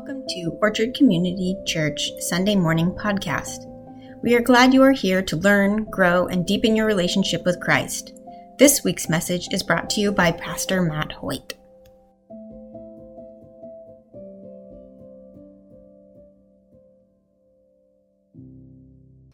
Welcome 0.00 0.24
to 0.28 0.56
Orchard 0.62 0.94
Community 0.94 1.54
Church 1.66 2.10
Sunday 2.20 2.56
Morning 2.56 2.90
Podcast. 2.90 3.66
We 4.22 4.34
are 4.34 4.40
glad 4.40 4.72
you 4.72 4.82
are 4.82 4.92
here 4.92 5.20
to 5.20 5.36
learn, 5.36 5.84
grow, 5.90 6.26
and 6.26 6.46
deepen 6.46 6.74
your 6.74 6.86
relationship 6.86 7.44
with 7.44 7.60
Christ. 7.60 8.14
This 8.58 8.82
week's 8.82 9.10
message 9.10 9.48
is 9.52 9.62
brought 9.62 9.90
to 9.90 10.00
you 10.00 10.10
by 10.10 10.32
Pastor 10.32 10.80
Matt 10.80 11.12
Hoyt. 11.12 11.52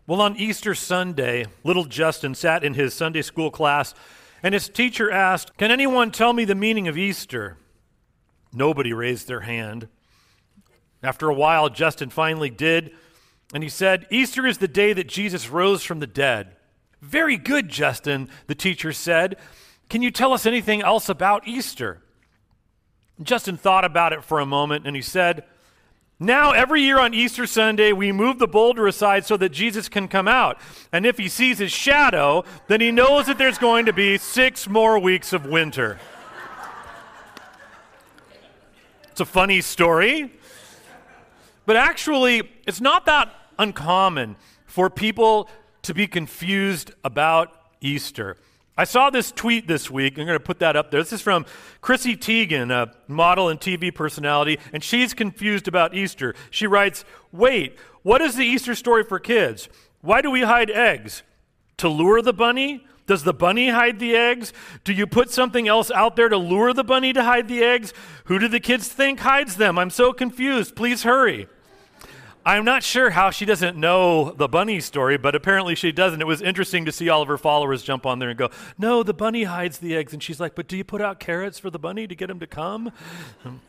Well, 0.08 0.20
on 0.20 0.34
Easter 0.36 0.74
Sunday, 0.74 1.46
little 1.62 1.84
Justin 1.84 2.34
sat 2.34 2.64
in 2.64 2.74
his 2.74 2.92
Sunday 2.92 3.22
school 3.22 3.52
class, 3.52 3.94
and 4.42 4.52
his 4.52 4.68
teacher 4.68 5.12
asked, 5.12 5.56
Can 5.58 5.70
anyone 5.70 6.10
tell 6.10 6.32
me 6.32 6.44
the 6.44 6.56
meaning 6.56 6.88
of 6.88 6.98
Easter? 6.98 7.56
Nobody 8.52 8.92
raised 8.92 9.28
their 9.28 9.42
hand. 9.42 9.86
After 11.02 11.28
a 11.28 11.34
while, 11.34 11.68
Justin 11.68 12.10
finally 12.10 12.50
did, 12.50 12.92
and 13.54 13.62
he 13.62 13.68
said, 13.68 14.06
Easter 14.10 14.46
is 14.46 14.58
the 14.58 14.68
day 14.68 14.92
that 14.92 15.06
Jesus 15.06 15.48
rose 15.48 15.82
from 15.82 16.00
the 16.00 16.06
dead. 16.06 16.56
Very 17.00 17.36
good, 17.36 17.68
Justin, 17.68 18.28
the 18.46 18.54
teacher 18.54 18.92
said. 18.92 19.36
Can 19.88 20.02
you 20.02 20.10
tell 20.10 20.32
us 20.32 20.46
anything 20.46 20.82
else 20.82 21.08
about 21.08 21.46
Easter? 21.46 22.02
Justin 23.22 23.56
thought 23.56 23.84
about 23.84 24.12
it 24.12 24.24
for 24.24 24.40
a 24.40 24.46
moment 24.46 24.86
and 24.86 24.96
he 24.96 25.02
said, 25.02 25.44
Now, 26.18 26.50
every 26.50 26.82
year 26.82 26.98
on 26.98 27.14
Easter 27.14 27.46
Sunday, 27.46 27.92
we 27.92 28.12
move 28.12 28.38
the 28.38 28.48
boulder 28.48 28.86
aside 28.86 29.24
so 29.24 29.36
that 29.36 29.50
Jesus 29.50 29.88
can 29.88 30.08
come 30.08 30.28
out. 30.28 30.58
And 30.92 31.06
if 31.06 31.16
he 31.16 31.28
sees 31.28 31.58
his 31.58 31.72
shadow, 31.72 32.44
then 32.68 32.80
he 32.80 32.90
knows 32.90 33.26
that 33.26 33.38
there's 33.38 33.58
going 33.58 33.86
to 33.86 33.92
be 33.92 34.18
six 34.18 34.68
more 34.68 34.98
weeks 34.98 35.32
of 35.32 35.46
winter. 35.46 35.98
it's 39.10 39.20
a 39.20 39.24
funny 39.24 39.60
story. 39.60 40.32
But 41.66 41.76
actually, 41.76 42.48
it's 42.66 42.80
not 42.80 43.06
that 43.06 43.32
uncommon 43.58 44.36
for 44.66 44.88
people 44.88 45.48
to 45.82 45.94
be 45.94 46.06
confused 46.06 46.92
about 47.04 47.52
Easter. 47.80 48.36
I 48.78 48.84
saw 48.84 49.08
this 49.08 49.32
tweet 49.32 49.66
this 49.66 49.90
week. 49.90 50.18
I'm 50.18 50.26
going 50.26 50.38
to 50.38 50.44
put 50.44 50.58
that 50.58 50.76
up 50.76 50.90
there. 50.90 51.00
This 51.00 51.14
is 51.14 51.22
from 51.22 51.46
Chrissy 51.80 52.14
Teigen, 52.16 52.70
a 52.70 52.92
model 53.08 53.48
and 53.48 53.58
TV 53.58 53.94
personality, 53.94 54.58
and 54.72 54.84
she's 54.84 55.14
confused 55.14 55.66
about 55.66 55.94
Easter. 55.94 56.34
She 56.50 56.66
writes, 56.66 57.04
Wait, 57.32 57.78
what 58.02 58.20
is 58.20 58.36
the 58.36 58.44
Easter 58.44 58.74
story 58.74 59.02
for 59.02 59.18
kids? 59.18 59.68
Why 60.02 60.20
do 60.20 60.30
we 60.30 60.42
hide 60.42 60.70
eggs? 60.70 61.22
To 61.78 61.88
lure 61.88 62.20
the 62.20 62.34
bunny? 62.34 62.86
Does 63.06 63.22
the 63.22 63.32
bunny 63.32 63.70
hide 63.70 63.98
the 63.98 64.14
eggs? 64.14 64.52
Do 64.84 64.92
you 64.92 65.06
put 65.06 65.30
something 65.30 65.68
else 65.68 65.90
out 65.90 66.16
there 66.16 66.28
to 66.28 66.36
lure 66.36 66.74
the 66.74 66.84
bunny 66.84 67.12
to 67.12 67.22
hide 67.22 67.48
the 67.48 67.62
eggs? 67.62 67.94
Who 68.24 68.38
do 68.38 68.48
the 68.48 68.60
kids 68.60 68.88
think 68.88 69.20
hides 69.20 69.56
them? 69.56 69.78
I'm 69.78 69.90
so 69.90 70.12
confused. 70.12 70.76
Please 70.76 71.04
hurry. 71.04 71.48
I'm 72.46 72.64
not 72.64 72.84
sure 72.84 73.10
how 73.10 73.30
she 73.30 73.44
doesn't 73.44 73.76
know 73.76 74.30
the 74.30 74.46
bunny 74.46 74.78
story, 74.78 75.18
but 75.18 75.34
apparently 75.34 75.74
she 75.74 75.90
doesn't. 75.90 76.20
It 76.20 76.28
was 76.28 76.40
interesting 76.40 76.84
to 76.84 76.92
see 76.92 77.08
all 77.08 77.20
of 77.20 77.26
her 77.26 77.36
followers 77.36 77.82
jump 77.82 78.06
on 78.06 78.20
there 78.20 78.28
and 78.28 78.38
go, 78.38 78.50
No, 78.78 79.02
the 79.02 79.12
bunny 79.12 79.42
hides 79.42 79.78
the 79.78 79.96
eggs. 79.96 80.12
And 80.12 80.22
she's 80.22 80.38
like, 80.38 80.54
But 80.54 80.68
do 80.68 80.76
you 80.76 80.84
put 80.84 81.00
out 81.02 81.18
carrots 81.18 81.58
for 81.58 81.70
the 81.70 81.80
bunny 81.80 82.06
to 82.06 82.14
get 82.14 82.30
him 82.30 82.38
to 82.40 82.46
come? 82.46 82.92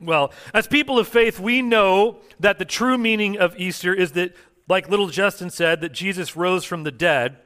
Well, 0.00 0.32
as 0.52 0.66
people 0.66 0.98
of 0.98 1.08
faith, 1.08 1.38
we 1.40 1.62
know 1.62 2.18
that 2.40 2.58
the 2.58 2.64
true 2.64 2.98
meaning 2.98 3.38
of 3.38 3.56
Easter 3.56 3.94
is 3.94 4.12
that, 4.12 4.34
like 4.68 4.90
little 4.90 5.06
Justin 5.06 5.48
said, 5.50 5.80
that 5.80 5.92
Jesus 5.92 6.36
rose 6.36 6.64
from 6.64 6.82
the 6.82 6.90
dead. 6.90 7.38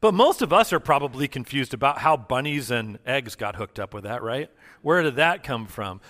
But 0.00 0.12
most 0.12 0.42
of 0.42 0.52
us 0.52 0.72
are 0.72 0.80
probably 0.80 1.28
confused 1.28 1.72
about 1.72 1.98
how 1.98 2.16
bunnies 2.16 2.70
and 2.70 2.98
eggs 3.06 3.34
got 3.34 3.56
hooked 3.56 3.78
up 3.78 3.94
with 3.94 4.04
that, 4.04 4.22
right? 4.22 4.50
Where 4.82 5.00
did 5.02 5.16
that 5.16 5.42
come 5.42 5.66
from? 5.66 6.00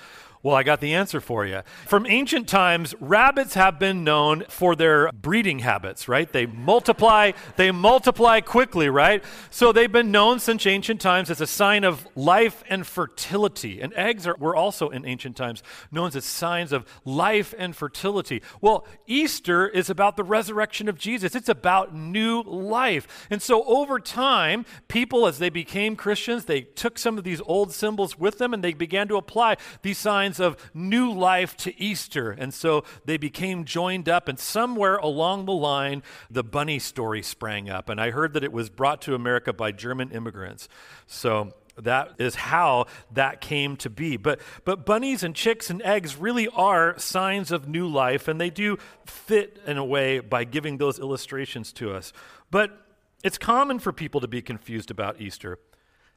Well, 0.42 0.56
I 0.56 0.62
got 0.62 0.80
the 0.80 0.94
answer 0.94 1.20
for 1.20 1.44
you. 1.44 1.60
From 1.86 2.06
ancient 2.06 2.48
times, 2.48 2.94
rabbits 2.98 3.52
have 3.54 3.78
been 3.78 4.04
known 4.04 4.44
for 4.48 4.74
their 4.74 5.12
breeding 5.12 5.58
habits, 5.58 6.08
right? 6.08 6.32
They 6.32 6.46
multiply, 6.46 7.32
they 7.56 7.70
multiply 7.70 8.40
quickly, 8.40 8.88
right? 8.88 9.22
So 9.50 9.70
they've 9.70 9.92
been 9.92 10.10
known 10.10 10.40
since 10.40 10.66
ancient 10.66 10.98
times 10.98 11.28
as 11.28 11.42
a 11.42 11.46
sign 11.46 11.84
of 11.84 12.08
life 12.14 12.64
and 12.70 12.86
fertility. 12.86 13.82
And 13.82 13.92
eggs 13.92 14.26
are, 14.26 14.34
were 14.38 14.56
also 14.56 14.88
in 14.88 15.04
ancient 15.04 15.36
times 15.36 15.62
known 15.92 16.10
as 16.14 16.24
signs 16.24 16.72
of 16.72 16.86
life 17.04 17.52
and 17.58 17.76
fertility. 17.76 18.42
Well, 18.62 18.86
Easter 19.06 19.68
is 19.68 19.90
about 19.90 20.16
the 20.16 20.24
resurrection 20.24 20.88
of 20.88 20.96
Jesus. 20.96 21.34
It's 21.34 21.50
about 21.50 21.94
new 21.94 22.40
life. 22.44 23.26
And 23.28 23.42
so 23.42 23.62
over 23.64 24.00
time, 24.00 24.64
people 24.88 25.26
as 25.26 25.38
they 25.38 25.50
became 25.50 25.96
Christians, 25.96 26.46
they 26.46 26.62
took 26.62 26.98
some 26.98 27.18
of 27.18 27.24
these 27.24 27.42
old 27.42 27.72
symbols 27.72 28.18
with 28.18 28.38
them 28.38 28.54
and 28.54 28.64
they 28.64 28.72
began 28.72 29.06
to 29.08 29.16
apply 29.16 29.58
these 29.82 29.98
signs 29.98 30.29
signs 30.30 30.40
of 30.40 30.70
new 30.74 31.12
life 31.12 31.56
to 31.58 31.80
Easter. 31.80 32.30
And 32.30 32.54
so 32.54 32.84
they 33.04 33.16
became 33.16 33.64
joined 33.64 34.08
up, 34.08 34.28
and 34.28 34.38
somewhere 34.38 34.96
along 34.96 35.46
the 35.46 35.52
line, 35.52 36.02
the 36.30 36.44
bunny 36.44 36.78
story 36.78 37.22
sprang 37.22 37.68
up. 37.68 37.88
And 37.88 38.00
I 38.00 38.10
heard 38.10 38.34
that 38.34 38.44
it 38.44 38.52
was 38.52 38.70
brought 38.70 39.02
to 39.02 39.14
America 39.14 39.52
by 39.52 39.72
German 39.72 40.10
immigrants. 40.10 40.68
So 41.06 41.52
that 41.76 42.12
is 42.18 42.34
how 42.34 42.86
that 43.12 43.40
came 43.40 43.76
to 43.78 43.90
be. 43.90 44.16
But, 44.16 44.40
but 44.64 44.86
bunnies 44.86 45.22
and 45.22 45.34
chicks 45.34 45.70
and 45.70 45.82
eggs 45.82 46.16
really 46.16 46.48
are 46.48 46.98
signs 46.98 47.50
of 47.50 47.68
new 47.68 47.88
life, 47.88 48.28
and 48.28 48.40
they 48.40 48.50
do 48.50 48.78
fit 49.06 49.58
in 49.66 49.78
a 49.78 49.84
way 49.84 50.20
by 50.20 50.44
giving 50.44 50.78
those 50.78 50.98
illustrations 50.98 51.72
to 51.74 51.92
us. 51.92 52.12
But 52.50 52.70
it's 53.22 53.38
common 53.38 53.78
for 53.78 53.92
people 53.92 54.20
to 54.20 54.28
be 54.28 54.42
confused 54.42 54.90
about 54.90 55.20
Easter. 55.20 55.58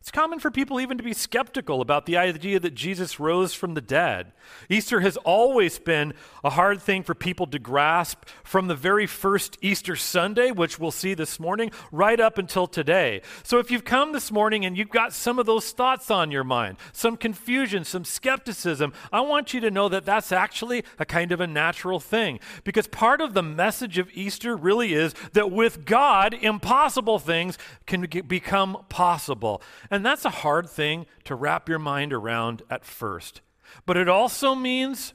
It's 0.03 0.11
common 0.11 0.39
for 0.39 0.51
people 0.51 0.81
even 0.81 0.97
to 0.97 1.03
be 1.03 1.13
skeptical 1.13 1.79
about 1.79 2.05
the 2.05 2.17
idea 2.17 2.59
that 2.59 2.73
Jesus 2.75 3.21
rose 3.21 3.53
from 3.53 3.73
the 3.73 3.79
dead. 3.79 4.33
Easter 4.69 4.99
has 4.99 5.15
always 5.15 5.79
been 5.79 6.13
a 6.43 6.49
hard 6.49 6.81
thing 6.81 7.03
for 7.03 7.15
people 7.15 7.47
to 7.47 7.57
grasp 7.57 8.25
from 8.43 8.67
the 8.67 8.75
very 8.75 9.07
first 9.07 9.57
Easter 9.61 9.95
Sunday, 9.95 10.51
which 10.51 10.77
we'll 10.77 10.91
see 10.91 11.13
this 11.13 11.39
morning, 11.39 11.71
right 11.89 12.19
up 12.19 12.37
until 12.37 12.67
today. 12.67 13.21
So 13.43 13.59
if 13.59 13.71
you've 13.71 13.85
come 13.85 14.11
this 14.11 14.29
morning 14.29 14.65
and 14.65 14.77
you've 14.77 14.89
got 14.89 15.13
some 15.13 15.39
of 15.39 15.45
those 15.45 15.71
thoughts 15.71 16.11
on 16.11 16.31
your 16.31 16.43
mind, 16.43 16.79
some 16.91 17.15
confusion, 17.15 17.85
some 17.85 18.03
skepticism, 18.03 18.91
I 19.13 19.21
want 19.21 19.53
you 19.53 19.61
to 19.61 19.71
know 19.71 19.87
that 19.87 20.03
that's 20.03 20.33
actually 20.33 20.83
a 20.99 21.05
kind 21.05 21.31
of 21.31 21.39
a 21.39 21.47
natural 21.47 22.01
thing. 22.01 22.41
Because 22.65 22.87
part 22.87 23.21
of 23.21 23.33
the 23.33 23.41
message 23.41 23.97
of 23.97 24.09
Easter 24.13 24.57
really 24.57 24.95
is 24.95 25.13
that 25.31 25.49
with 25.49 25.85
God, 25.85 26.33
impossible 26.33 27.19
things 27.19 27.57
can 27.85 28.05
become 28.27 28.83
possible. 28.89 29.61
And 29.93 30.03
that's 30.03 30.25
a 30.25 30.31
hard 30.31 30.67
thing 30.67 31.05
to 31.25 31.35
wrap 31.35 31.69
your 31.69 31.77
mind 31.77 32.13
around 32.13 32.63
at 32.67 32.83
first. 32.83 33.41
But 33.85 33.95
it 33.95 34.09
also 34.09 34.55
means 34.55 35.13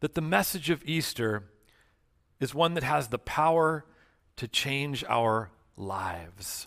that 0.00 0.14
the 0.14 0.20
message 0.20 0.70
of 0.70 0.82
Easter 0.84 1.44
is 2.40 2.52
one 2.52 2.74
that 2.74 2.82
has 2.82 3.08
the 3.08 3.20
power 3.20 3.84
to 4.34 4.48
change 4.48 5.04
our 5.08 5.52
lives. 5.76 6.66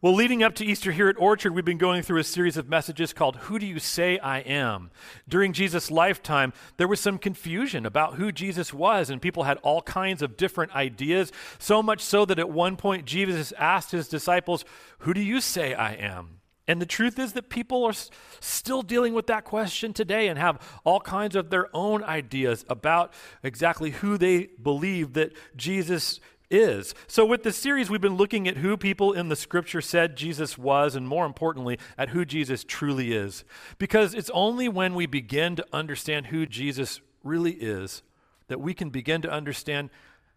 Well, 0.00 0.14
leading 0.14 0.44
up 0.44 0.54
to 0.56 0.64
Easter 0.64 0.92
here 0.92 1.08
at 1.08 1.18
Orchard, 1.18 1.56
we've 1.56 1.64
been 1.64 1.76
going 1.76 2.02
through 2.02 2.20
a 2.20 2.24
series 2.24 2.56
of 2.56 2.68
messages 2.68 3.12
called 3.12 3.34
Who 3.34 3.58
Do 3.58 3.66
You 3.66 3.80
Say 3.80 4.20
I 4.20 4.38
Am? 4.38 4.92
During 5.28 5.52
Jesus' 5.52 5.90
lifetime, 5.90 6.52
there 6.76 6.86
was 6.86 7.00
some 7.00 7.18
confusion 7.18 7.84
about 7.84 8.14
who 8.14 8.30
Jesus 8.30 8.72
was, 8.72 9.10
and 9.10 9.20
people 9.20 9.42
had 9.42 9.58
all 9.64 9.82
kinds 9.82 10.22
of 10.22 10.36
different 10.36 10.72
ideas, 10.76 11.32
so 11.58 11.82
much 11.82 12.00
so 12.00 12.24
that 12.26 12.38
at 12.38 12.48
one 12.48 12.76
point 12.76 13.06
Jesus 13.06 13.52
asked 13.58 13.90
his 13.90 14.06
disciples, 14.06 14.64
Who 15.00 15.12
do 15.12 15.20
you 15.20 15.40
say 15.40 15.74
I 15.74 15.94
am? 15.94 16.36
And 16.68 16.80
the 16.80 16.86
truth 16.86 17.18
is 17.18 17.32
that 17.34 17.48
people 17.48 17.84
are 17.84 17.94
still 18.40 18.82
dealing 18.82 19.14
with 19.14 19.28
that 19.28 19.44
question 19.44 19.92
today 19.92 20.28
and 20.28 20.38
have 20.38 20.60
all 20.84 21.00
kinds 21.00 21.36
of 21.36 21.50
their 21.50 21.68
own 21.74 22.02
ideas 22.02 22.64
about 22.68 23.12
exactly 23.42 23.90
who 23.90 24.18
they 24.18 24.48
believe 24.60 25.12
that 25.12 25.32
Jesus 25.56 26.18
is. 26.50 26.94
So, 27.06 27.24
with 27.24 27.42
this 27.42 27.56
series, 27.56 27.88
we've 27.88 28.00
been 28.00 28.16
looking 28.16 28.48
at 28.48 28.56
who 28.56 28.76
people 28.76 29.12
in 29.12 29.28
the 29.28 29.36
scripture 29.36 29.80
said 29.80 30.16
Jesus 30.16 30.58
was, 30.58 30.96
and 30.96 31.06
more 31.06 31.26
importantly, 31.26 31.78
at 31.96 32.10
who 32.10 32.24
Jesus 32.24 32.64
truly 32.64 33.12
is. 33.12 33.44
Because 33.78 34.14
it's 34.14 34.30
only 34.30 34.68
when 34.68 34.94
we 34.94 35.06
begin 35.06 35.56
to 35.56 35.66
understand 35.72 36.26
who 36.26 36.46
Jesus 36.46 37.00
really 37.22 37.52
is 37.52 38.02
that 38.48 38.60
we 38.60 38.74
can 38.74 38.90
begin 38.90 39.22
to 39.22 39.30
understand 39.30 39.90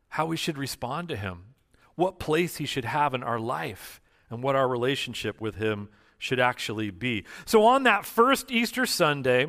how 0.09 0.25
we 0.25 0.37
should 0.37 0.57
respond 0.57 1.07
to 1.09 1.15
him, 1.15 1.43
what 1.95 2.19
place 2.19 2.57
he 2.57 2.65
should 2.65 2.85
have 2.85 3.13
in 3.13 3.23
our 3.23 3.39
life, 3.39 4.01
and 4.29 4.41
what 4.41 4.55
our 4.55 4.67
relationship 4.67 5.39
with 5.39 5.55
him 5.55 5.89
should 6.19 6.39
actually 6.39 6.91
be. 6.91 7.23
So, 7.45 7.65
on 7.65 7.83
that 7.83 8.05
first 8.05 8.51
Easter 8.51 8.85
Sunday, 8.85 9.47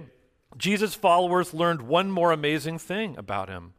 Jesus' 0.56 0.94
followers 0.94 1.52
learned 1.52 1.82
one 1.82 2.10
more 2.10 2.32
amazing 2.32 2.78
thing 2.78 3.16
about 3.18 3.48
him, 3.48 3.74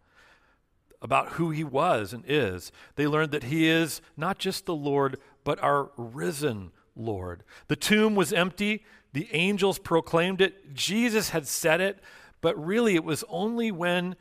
about 1.02 1.30
who 1.30 1.50
he 1.50 1.64
was 1.64 2.14
and 2.14 2.24
is. 2.28 2.72
They 2.96 3.08
learned 3.08 3.32
that 3.32 3.46
he 3.46 3.68
is 3.68 4.02
not 4.16 4.38
just 4.38 4.66
the 4.66 4.76
Lord, 4.76 5.18
but 5.44 5.62
our 5.64 5.90
risen 5.98 6.72
Lord. 6.96 7.44
The 7.68 7.76
tomb 7.76 8.14
was 8.16 8.34
empty, 8.34 8.84
the 9.14 9.28
angels 9.32 9.80
proclaimed 9.80 10.42
it, 10.42 10.74
Jesus 10.74 11.30
had 11.30 11.48
said 11.48 11.82
it, 11.82 12.00
but 12.42 12.62
really 12.64 12.96
it 12.96 13.04
was 13.04 13.24
only 13.30 13.72
when 13.72 14.16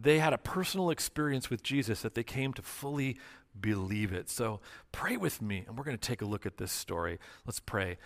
they 0.00 0.18
had 0.18 0.32
a 0.32 0.38
personal 0.38 0.90
experience 0.90 1.50
with 1.50 1.62
Jesus 1.62 2.02
that 2.02 2.14
they 2.14 2.22
came 2.22 2.52
to 2.52 2.62
fully 2.62 3.18
believe 3.60 4.12
it. 4.12 4.28
So 4.30 4.60
pray 4.92 5.16
with 5.16 5.42
me, 5.42 5.64
and 5.66 5.76
we're 5.76 5.84
going 5.84 5.98
to 5.98 6.08
take 6.08 6.22
a 6.22 6.26
look 6.26 6.46
at 6.46 6.56
this 6.56 6.72
story. 6.72 7.18
Let's 7.46 7.60
pray. 7.60 7.98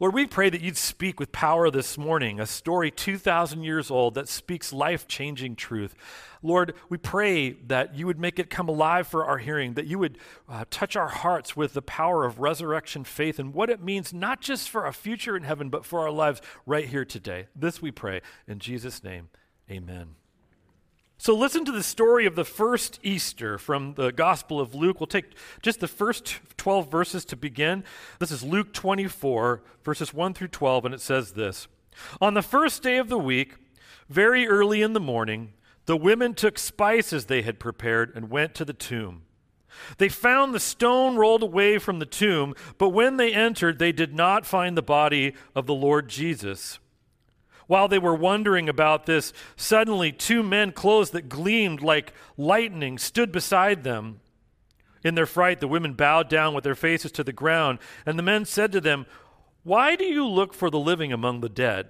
Lord, 0.00 0.14
we 0.14 0.26
pray 0.26 0.48
that 0.48 0.62
you'd 0.62 0.78
speak 0.78 1.20
with 1.20 1.30
power 1.30 1.70
this 1.70 1.98
morning, 1.98 2.40
a 2.40 2.46
story 2.46 2.90
2,000 2.90 3.62
years 3.62 3.90
old 3.90 4.14
that 4.14 4.30
speaks 4.30 4.72
life 4.72 5.06
changing 5.06 5.56
truth. 5.56 5.94
Lord, 6.42 6.72
we 6.88 6.96
pray 6.96 7.50
that 7.50 7.94
you 7.94 8.06
would 8.06 8.18
make 8.18 8.38
it 8.38 8.48
come 8.48 8.66
alive 8.66 9.06
for 9.06 9.26
our 9.26 9.36
hearing, 9.36 9.74
that 9.74 9.86
you 9.86 9.98
would 9.98 10.16
uh, 10.48 10.64
touch 10.70 10.96
our 10.96 11.08
hearts 11.08 11.54
with 11.54 11.74
the 11.74 11.82
power 11.82 12.24
of 12.24 12.38
resurrection 12.38 13.04
faith 13.04 13.38
and 13.38 13.52
what 13.52 13.68
it 13.68 13.82
means, 13.82 14.14
not 14.14 14.40
just 14.40 14.70
for 14.70 14.86
a 14.86 14.92
future 14.94 15.36
in 15.36 15.42
heaven, 15.42 15.68
but 15.68 15.84
for 15.84 16.00
our 16.00 16.10
lives 16.10 16.40
right 16.64 16.88
here 16.88 17.04
today. 17.04 17.48
This 17.54 17.82
we 17.82 17.90
pray. 17.90 18.22
In 18.48 18.58
Jesus' 18.58 19.04
name, 19.04 19.28
amen. 19.70 20.19
So, 21.22 21.36
listen 21.36 21.66
to 21.66 21.72
the 21.72 21.82
story 21.82 22.24
of 22.24 22.34
the 22.34 22.46
first 22.46 22.98
Easter 23.02 23.58
from 23.58 23.92
the 23.92 24.10
Gospel 24.10 24.58
of 24.58 24.74
Luke. 24.74 25.00
We'll 25.00 25.06
take 25.06 25.34
just 25.60 25.80
the 25.80 25.86
first 25.86 26.40
12 26.56 26.90
verses 26.90 27.26
to 27.26 27.36
begin. 27.36 27.84
This 28.18 28.30
is 28.30 28.42
Luke 28.42 28.72
24, 28.72 29.62
verses 29.84 30.14
1 30.14 30.32
through 30.32 30.48
12, 30.48 30.86
and 30.86 30.94
it 30.94 31.00
says 31.02 31.32
this 31.32 31.68
On 32.22 32.32
the 32.32 32.40
first 32.40 32.82
day 32.82 32.96
of 32.96 33.10
the 33.10 33.18
week, 33.18 33.56
very 34.08 34.48
early 34.48 34.80
in 34.80 34.94
the 34.94 34.98
morning, 34.98 35.52
the 35.84 35.94
women 35.94 36.32
took 36.32 36.58
spices 36.58 37.26
they 37.26 37.42
had 37.42 37.60
prepared 37.60 38.12
and 38.14 38.30
went 38.30 38.54
to 38.54 38.64
the 38.64 38.72
tomb. 38.72 39.24
They 39.98 40.08
found 40.08 40.54
the 40.54 40.58
stone 40.58 41.16
rolled 41.16 41.42
away 41.42 41.76
from 41.76 41.98
the 41.98 42.06
tomb, 42.06 42.54
but 42.78 42.94
when 42.94 43.18
they 43.18 43.34
entered, 43.34 43.78
they 43.78 43.92
did 43.92 44.14
not 44.14 44.46
find 44.46 44.74
the 44.74 44.80
body 44.80 45.34
of 45.54 45.66
the 45.66 45.74
Lord 45.74 46.08
Jesus. 46.08 46.78
While 47.70 47.86
they 47.86 48.00
were 48.00 48.16
wondering 48.16 48.68
about 48.68 49.06
this, 49.06 49.32
suddenly 49.54 50.10
two 50.10 50.42
men 50.42 50.72
clothes 50.72 51.10
that 51.10 51.28
gleamed 51.28 51.82
like 51.82 52.12
lightning 52.36 52.98
stood 52.98 53.30
beside 53.30 53.84
them. 53.84 54.18
In 55.04 55.14
their 55.14 55.24
fright, 55.24 55.60
the 55.60 55.68
women 55.68 55.92
bowed 55.92 56.28
down 56.28 56.52
with 56.52 56.64
their 56.64 56.74
faces 56.74 57.12
to 57.12 57.22
the 57.22 57.32
ground, 57.32 57.78
and 58.04 58.18
the 58.18 58.24
men 58.24 58.44
said 58.44 58.72
to 58.72 58.80
them, 58.80 59.06
Why 59.62 59.94
do 59.94 60.04
you 60.04 60.26
look 60.26 60.52
for 60.52 60.68
the 60.68 60.80
living 60.80 61.12
among 61.12 61.42
the 61.42 61.48
dead? 61.48 61.86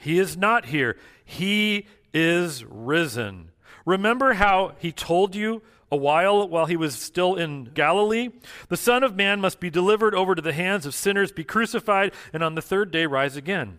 He 0.00 0.18
is 0.18 0.34
not 0.34 0.64
here, 0.64 0.96
he 1.22 1.86
is 2.14 2.64
risen. 2.64 3.50
Remember 3.84 4.32
how 4.32 4.72
he 4.78 4.92
told 4.92 5.34
you 5.34 5.60
a 5.90 5.96
while 5.96 6.48
while 6.48 6.64
he 6.64 6.76
was 6.78 6.94
still 6.94 7.34
in 7.34 7.64
Galilee? 7.64 8.30
The 8.70 8.78
Son 8.78 9.02
of 9.02 9.14
Man 9.14 9.42
must 9.42 9.60
be 9.60 9.68
delivered 9.68 10.14
over 10.14 10.34
to 10.34 10.40
the 10.40 10.54
hands 10.54 10.86
of 10.86 10.94
sinners, 10.94 11.32
be 11.32 11.44
crucified, 11.44 12.14
and 12.32 12.42
on 12.42 12.54
the 12.54 12.62
third 12.62 12.90
day 12.90 13.04
rise 13.04 13.36
again. 13.36 13.78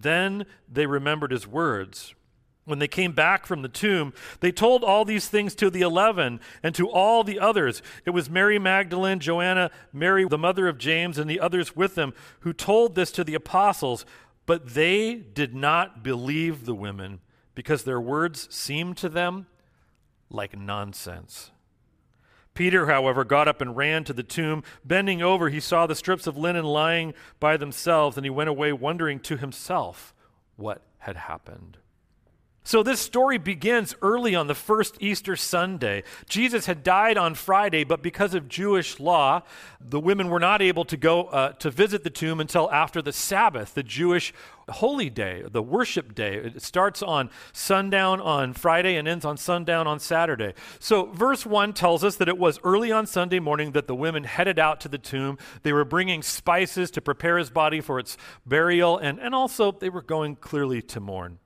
Then 0.00 0.46
they 0.70 0.86
remembered 0.86 1.32
his 1.32 1.46
words. 1.46 2.14
When 2.64 2.78
they 2.78 2.88
came 2.88 3.12
back 3.12 3.46
from 3.46 3.62
the 3.62 3.68
tomb, 3.68 4.12
they 4.40 4.52
told 4.52 4.84
all 4.84 5.06
these 5.06 5.26
things 5.26 5.54
to 5.54 5.70
the 5.70 5.80
eleven 5.80 6.38
and 6.62 6.74
to 6.74 6.88
all 6.90 7.24
the 7.24 7.40
others. 7.40 7.80
It 8.04 8.10
was 8.10 8.28
Mary 8.28 8.58
Magdalene, 8.58 9.20
Joanna, 9.20 9.70
Mary, 9.90 10.26
the 10.28 10.36
mother 10.36 10.68
of 10.68 10.76
James, 10.76 11.16
and 11.16 11.30
the 11.30 11.40
others 11.40 11.74
with 11.74 11.94
them 11.94 12.12
who 12.40 12.52
told 12.52 12.94
this 12.94 13.10
to 13.12 13.24
the 13.24 13.34
apostles. 13.34 14.04
But 14.44 14.74
they 14.74 15.14
did 15.14 15.54
not 15.54 16.02
believe 16.02 16.66
the 16.66 16.74
women 16.74 17.20
because 17.54 17.84
their 17.84 18.00
words 18.00 18.54
seemed 18.54 18.98
to 18.98 19.08
them 19.08 19.46
like 20.28 20.58
nonsense. 20.58 21.50
Peter, 22.58 22.86
however, 22.86 23.22
got 23.22 23.46
up 23.46 23.60
and 23.60 23.76
ran 23.76 24.02
to 24.02 24.12
the 24.12 24.24
tomb. 24.24 24.64
Bending 24.84 25.22
over, 25.22 25.48
he 25.48 25.60
saw 25.60 25.86
the 25.86 25.94
strips 25.94 26.26
of 26.26 26.36
linen 26.36 26.64
lying 26.64 27.14
by 27.38 27.56
themselves, 27.56 28.16
and 28.16 28.26
he 28.26 28.30
went 28.30 28.50
away 28.50 28.72
wondering 28.72 29.20
to 29.20 29.36
himself 29.36 30.12
what 30.56 30.82
had 30.98 31.14
happened. 31.14 31.76
So, 32.68 32.82
this 32.82 33.00
story 33.00 33.38
begins 33.38 33.94
early 34.02 34.34
on 34.34 34.46
the 34.46 34.54
first 34.54 34.98
Easter 35.00 35.36
Sunday. 35.36 36.02
Jesus 36.28 36.66
had 36.66 36.82
died 36.82 37.16
on 37.16 37.34
Friday, 37.34 37.82
but 37.82 38.02
because 38.02 38.34
of 38.34 38.46
Jewish 38.46 39.00
law, 39.00 39.40
the 39.80 39.98
women 39.98 40.28
were 40.28 40.38
not 40.38 40.60
able 40.60 40.84
to 40.84 40.98
go 40.98 41.28
uh, 41.28 41.52
to 41.52 41.70
visit 41.70 42.04
the 42.04 42.10
tomb 42.10 42.40
until 42.40 42.70
after 42.70 43.00
the 43.00 43.10
Sabbath, 43.10 43.72
the 43.72 43.82
Jewish 43.82 44.34
holy 44.68 45.08
day, 45.08 45.44
the 45.50 45.62
worship 45.62 46.14
day. 46.14 46.34
It 46.34 46.60
starts 46.60 47.02
on 47.02 47.30
sundown 47.54 48.20
on 48.20 48.52
Friday 48.52 48.96
and 48.96 49.08
ends 49.08 49.24
on 49.24 49.38
sundown 49.38 49.86
on 49.86 49.98
Saturday. 49.98 50.52
So, 50.78 51.06
verse 51.06 51.46
1 51.46 51.72
tells 51.72 52.04
us 52.04 52.16
that 52.16 52.28
it 52.28 52.36
was 52.36 52.60
early 52.64 52.92
on 52.92 53.06
Sunday 53.06 53.38
morning 53.38 53.72
that 53.72 53.86
the 53.86 53.94
women 53.94 54.24
headed 54.24 54.58
out 54.58 54.78
to 54.82 54.90
the 54.90 54.98
tomb. 54.98 55.38
They 55.62 55.72
were 55.72 55.86
bringing 55.86 56.20
spices 56.20 56.90
to 56.90 57.00
prepare 57.00 57.38
his 57.38 57.48
body 57.48 57.80
for 57.80 57.98
its 57.98 58.18
burial, 58.44 58.98
and, 58.98 59.18
and 59.18 59.34
also 59.34 59.72
they 59.72 59.88
were 59.88 60.02
going 60.02 60.36
clearly 60.36 60.82
to 60.82 61.00
mourn. 61.00 61.38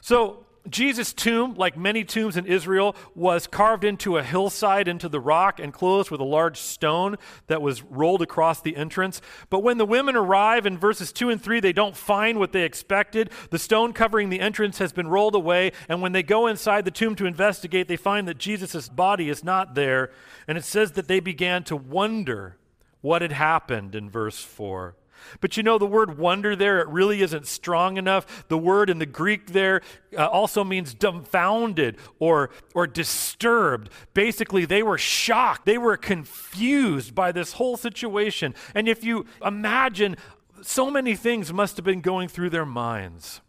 So, 0.00 0.46
Jesus' 0.68 1.12
tomb, 1.12 1.54
like 1.54 1.76
many 1.76 2.04
tombs 2.04 2.36
in 2.36 2.46
Israel, 2.46 2.94
was 3.14 3.48
carved 3.48 3.82
into 3.82 4.16
a 4.16 4.22
hillside 4.22 4.86
into 4.86 5.08
the 5.08 5.18
rock 5.18 5.58
and 5.58 5.72
closed 5.72 6.10
with 6.10 6.20
a 6.20 6.24
large 6.24 6.56
stone 6.56 7.16
that 7.48 7.60
was 7.60 7.82
rolled 7.82 8.22
across 8.22 8.60
the 8.60 8.76
entrance. 8.76 9.20
But 9.50 9.64
when 9.64 9.78
the 9.78 9.84
women 9.84 10.14
arrive 10.14 10.64
in 10.64 10.78
verses 10.78 11.12
2 11.12 11.30
and 11.30 11.42
3, 11.42 11.58
they 11.58 11.72
don't 11.72 11.96
find 11.96 12.38
what 12.38 12.52
they 12.52 12.62
expected. 12.62 13.30
The 13.50 13.58
stone 13.58 13.92
covering 13.92 14.28
the 14.28 14.40
entrance 14.40 14.78
has 14.78 14.92
been 14.92 15.08
rolled 15.08 15.34
away, 15.34 15.72
and 15.88 16.00
when 16.00 16.12
they 16.12 16.22
go 16.22 16.46
inside 16.46 16.84
the 16.84 16.90
tomb 16.92 17.16
to 17.16 17.26
investigate, 17.26 17.88
they 17.88 17.96
find 17.96 18.28
that 18.28 18.38
Jesus' 18.38 18.88
body 18.88 19.28
is 19.28 19.42
not 19.42 19.74
there. 19.74 20.10
And 20.46 20.56
it 20.56 20.64
says 20.64 20.92
that 20.92 21.08
they 21.08 21.18
began 21.18 21.64
to 21.64 21.76
wonder 21.76 22.56
what 23.00 23.20
had 23.20 23.32
happened 23.32 23.96
in 23.96 24.08
verse 24.08 24.42
4. 24.42 24.94
But 25.40 25.56
you 25.56 25.62
know, 25.62 25.78
the 25.78 25.86
word 25.86 26.18
wonder 26.18 26.54
there, 26.56 26.80
it 26.80 26.88
really 26.88 27.22
isn't 27.22 27.46
strong 27.46 27.96
enough. 27.96 28.46
The 28.48 28.58
word 28.58 28.90
in 28.90 28.98
the 28.98 29.06
Greek 29.06 29.52
there 29.52 29.82
uh, 30.16 30.26
also 30.26 30.64
means 30.64 30.94
dumbfounded 30.94 31.96
or, 32.18 32.50
or 32.74 32.86
disturbed. 32.86 33.90
Basically, 34.14 34.64
they 34.64 34.82
were 34.82 34.98
shocked. 34.98 35.66
They 35.66 35.78
were 35.78 35.96
confused 35.96 37.14
by 37.14 37.32
this 37.32 37.54
whole 37.54 37.76
situation. 37.76 38.54
And 38.74 38.88
if 38.88 39.04
you 39.04 39.26
imagine, 39.44 40.16
so 40.62 40.90
many 40.90 41.16
things 41.16 41.52
must 41.52 41.76
have 41.76 41.84
been 41.84 42.00
going 42.00 42.28
through 42.28 42.50
their 42.50 42.66
minds. 42.66 43.40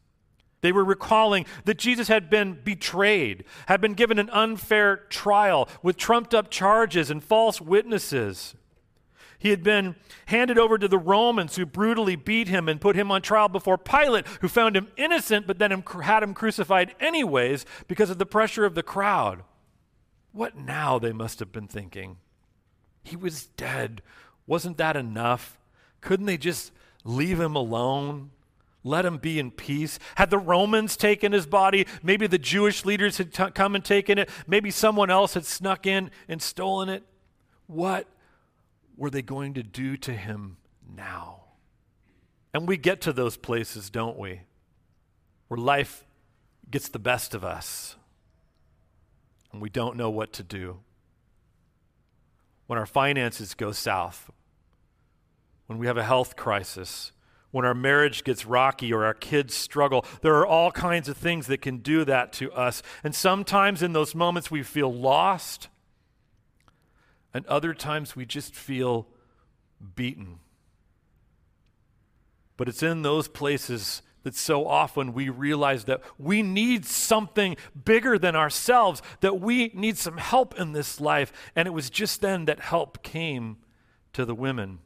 They 0.61 0.71
were 0.71 0.85
recalling 0.85 1.45
that 1.65 1.77
Jesus 1.77 2.07
had 2.07 2.29
been 2.29 2.57
betrayed, 2.63 3.43
had 3.67 3.81
been 3.81 3.95
given 3.95 4.17
an 4.17 4.29
unfair 4.29 4.95
trial 4.95 5.67
with 5.81 5.97
trumped 5.97 6.33
up 6.33 6.49
charges 6.49 7.11
and 7.11 7.21
false 7.21 7.59
witnesses. 7.59 8.55
He 9.43 9.49
had 9.49 9.61
been 9.61 9.97
handed 10.27 10.57
over 10.57 10.77
to 10.77 10.87
the 10.87 10.97
Romans 10.97 11.57
who 11.57 11.65
brutally 11.65 12.15
beat 12.15 12.47
him 12.47 12.69
and 12.69 12.79
put 12.79 12.95
him 12.95 13.11
on 13.11 13.21
trial 13.21 13.49
before 13.49 13.77
Pilate, 13.77 14.25
who 14.39 14.47
found 14.47 14.77
him 14.77 14.87
innocent 14.95 15.47
but 15.47 15.59
then 15.59 15.69
had 15.69 16.23
him 16.23 16.33
crucified 16.33 16.95
anyways 17.01 17.65
because 17.89 18.09
of 18.09 18.19
the 18.19 18.25
pressure 18.25 18.63
of 18.63 18.73
the 18.73 18.81
crowd. 18.81 19.43
What 20.31 20.55
now, 20.55 20.97
they 20.97 21.11
must 21.11 21.39
have 21.39 21.51
been 21.51 21.67
thinking? 21.67 22.19
He 23.03 23.17
was 23.17 23.47
dead. 23.57 24.01
Wasn't 24.47 24.77
that 24.77 24.95
enough? 24.95 25.59
Couldn't 25.99 26.25
they 26.27 26.37
just 26.37 26.71
leave 27.03 27.41
him 27.41 27.57
alone? 27.57 28.31
Let 28.85 29.05
him 29.05 29.17
be 29.17 29.39
in 29.39 29.51
peace. 29.51 29.99
Had 30.15 30.29
the 30.29 30.37
Romans 30.37 30.95
taken 30.95 31.33
his 31.33 31.45
body? 31.45 31.85
Maybe 32.01 32.27
the 32.27 32.37
Jewish 32.37 32.85
leaders 32.85 33.17
had 33.17 33.33
t- 33.33 33.51
come 33.51 33.75
and 33.75 33.83
taken 33.83 34.17
it. 34.17 34.29
Maybe 34.47 34.71
someone 34.71 35.09
else 35.09 35.33
had 35.33 35.45
snuck 35.45 35.85
in 35.85 36.11
and 36.29 36.41
stolen 36.41 36.87
it. 36.87 37.03
What 37.67 38.07
were 38.97 39.09
they 39.09 39.21
going 39.21 39.53
to 39.55 39.63
do 39.63 39.97
to 39.97 40.13
him 40.13 40.57
now? 40.95 41.41
And 42.53 42.67
we 42.67 42.77
get 42.77 43.01
to 43.01 43.13
those 43.13 43.37
places, 43.37 43.89
don't 43.89 44.17
we? 44.17 44.41
Where 45.47 45.57
life 45.57 46.05
gets 46.69 46.89
the 46.89 46.99
best 46.99 47.33
of 47.33 47.43
us 47.43 47.95
and 49.51 49.61
we 49.61 49.69
don't 49.69 49.95
know 49.95 50.09
what 50.09 50.33
to 50.33 50.43
do. 50.43 50.79
When 52.67 52.79
our 52.79 52.85
finances 52.85 53.53
go 53.53 53.71
south, 53.71 54.31
when 55.67 55.77
we 55.77 55.87
have 55.87 55.97
a 55.97 56.03
health 56.03 56.35
crisis, 56.35 57.11
when 57.53 57.65
our 57.65 57.75
marriage 57.75 58.23
gets 58.23 58.47
rocky 58.47 58.91
or 58.91 59.05
our 59.05 59.13
kids 59.13 59.53
struggle. 59.53 60.03
There 60.21 60.33
are 60.37 60.45
all 60.45 60.71
kinds 60.71 61.07
of 61.07 61.15
things 61.15 61.45
that 61.47 61.61
can 61.61 61.77
do 61.77 62.03
that 62.03 62.33
to 62.33 62.51
us. 62.51 62.81
And 63.03 63.13
sometimes 63.13 63.83
in 63.83 63.93
those 63.93 64.15
moments 64.15 64.49
we 64.49 64.63
feel 64.63 64.91
lost. 64.91 65.67
And 67.33 67.45
other 67.47 67.73
times 67.73 68.15
we 68.15 68.25
just 68.25 68.53
feel 68.53 69.07
beaten. 69.95 70.39
But 72.57 72.69
it's 72.69 72.83
in 72.83 73.01
those 73.01 73.27
places 73.27 74.01
that 74.23 74.35
so 74.35 74.67
often 74.67 75.13
we 75.13 75.29
realize 75.29 75.85
that 75.85 76.01
we 76.17 76.41
need 76.41 76.85
something 76.85 77.57
bigger 77.83 78.17
than 78.17 78.35
ourselves, 78.35 79.01
that 79.19 79.39
we 79.39 79.71
need 79.73 79.97
some 79.97 80.17
help 80.17 80.57
in 80.59 80.71
this 80.71 81.01
life. 81.01 81.33
And 81.55 81.67
it 81.67 81.71
was 81.71 81.89
just 81.89 82.21
then 82.21 82.45
that 82.45 82.59
help 82.59 83.03
came 83.03 83.57
to 84.13 84.23
the 84.25 84.35
women. 84.35 84.79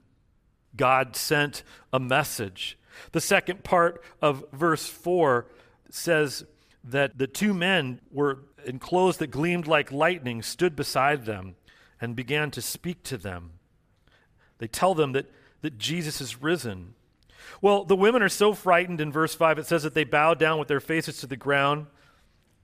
God 0.75 1.15
sent 1.15 1.63
a 1.93 1.99
message. 1.99 2.77
The 3.11 3.21
second 3.21 3.63
part 3.63 4.03
of 4.21 4.43
verse 4.51 4.87
4 4.87 5.45
says 5.89 6.45
that 6.83 7.17
the 7.17 7.27
two 7.27 7.53
men 7.53 7.99
were 8.11 8.39
in 8.65 8.79
clothes 8.79 9.17
that 9.17 9.27
gleamed 9.27 9.67
like 9.67 9.91
lightning, 9.91 10.41
stood 10.41 10.75
beside 10.75 11.25
them 11.25 11.55
and 11.99 12.15
began 12.15 12.51
to 12.51 12.61
speak 12.61 13.03
to 13.03 13.17
them. 13.17 13.51
They 14.59 14.67
tell 14.67 14.93
them 14.93 15.11
that, 15.13 15.31
that 15.61 15.77
Jesus 15.77 16.21
is 16.21 16.41
risen. 16.41 16.93
Well, 17.61 17.83
the 17.83 17.95
women 17.95 18.21
are 18.21 18.29
so 18.29 18.53
frightened 18.53 19.01
in 19.01 19.11
verse 19.11 19.35
5, 19.35 19.59
it 19.59 19.65
says 19.65 19.83
that 19.83 19.93
they 19.93 20.03
bow 20.03 20.33
down 20.33 20.59
with 20.59 20.67
their 20.67 20.79
faces 20.79 21.17
to 21.19 21.27
the 21.27 21.37
ground. 21.37 21.87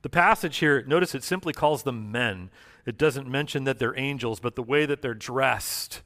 The 0.01 0.09
passage 0.09 0.57
here, 0.57 0.83
notice 0.83 1.15
it 1.15 1.23
simply 1.23 1.53
calls 1.53 1.83
them 1.83 2.11
men. 2.11 2.49
It 2.85 2.97
doesn't 2.97 3.27
mention 3.27 3.63
that 3.63 3.79
they're 3.79 3.97
angels, 3.97 4.39
but 4.39 4.55
the 4.55 4.63
way 4.63 4.85
that 4.85 5.01
they're 5.01 5.13
dressed 5.13 6.01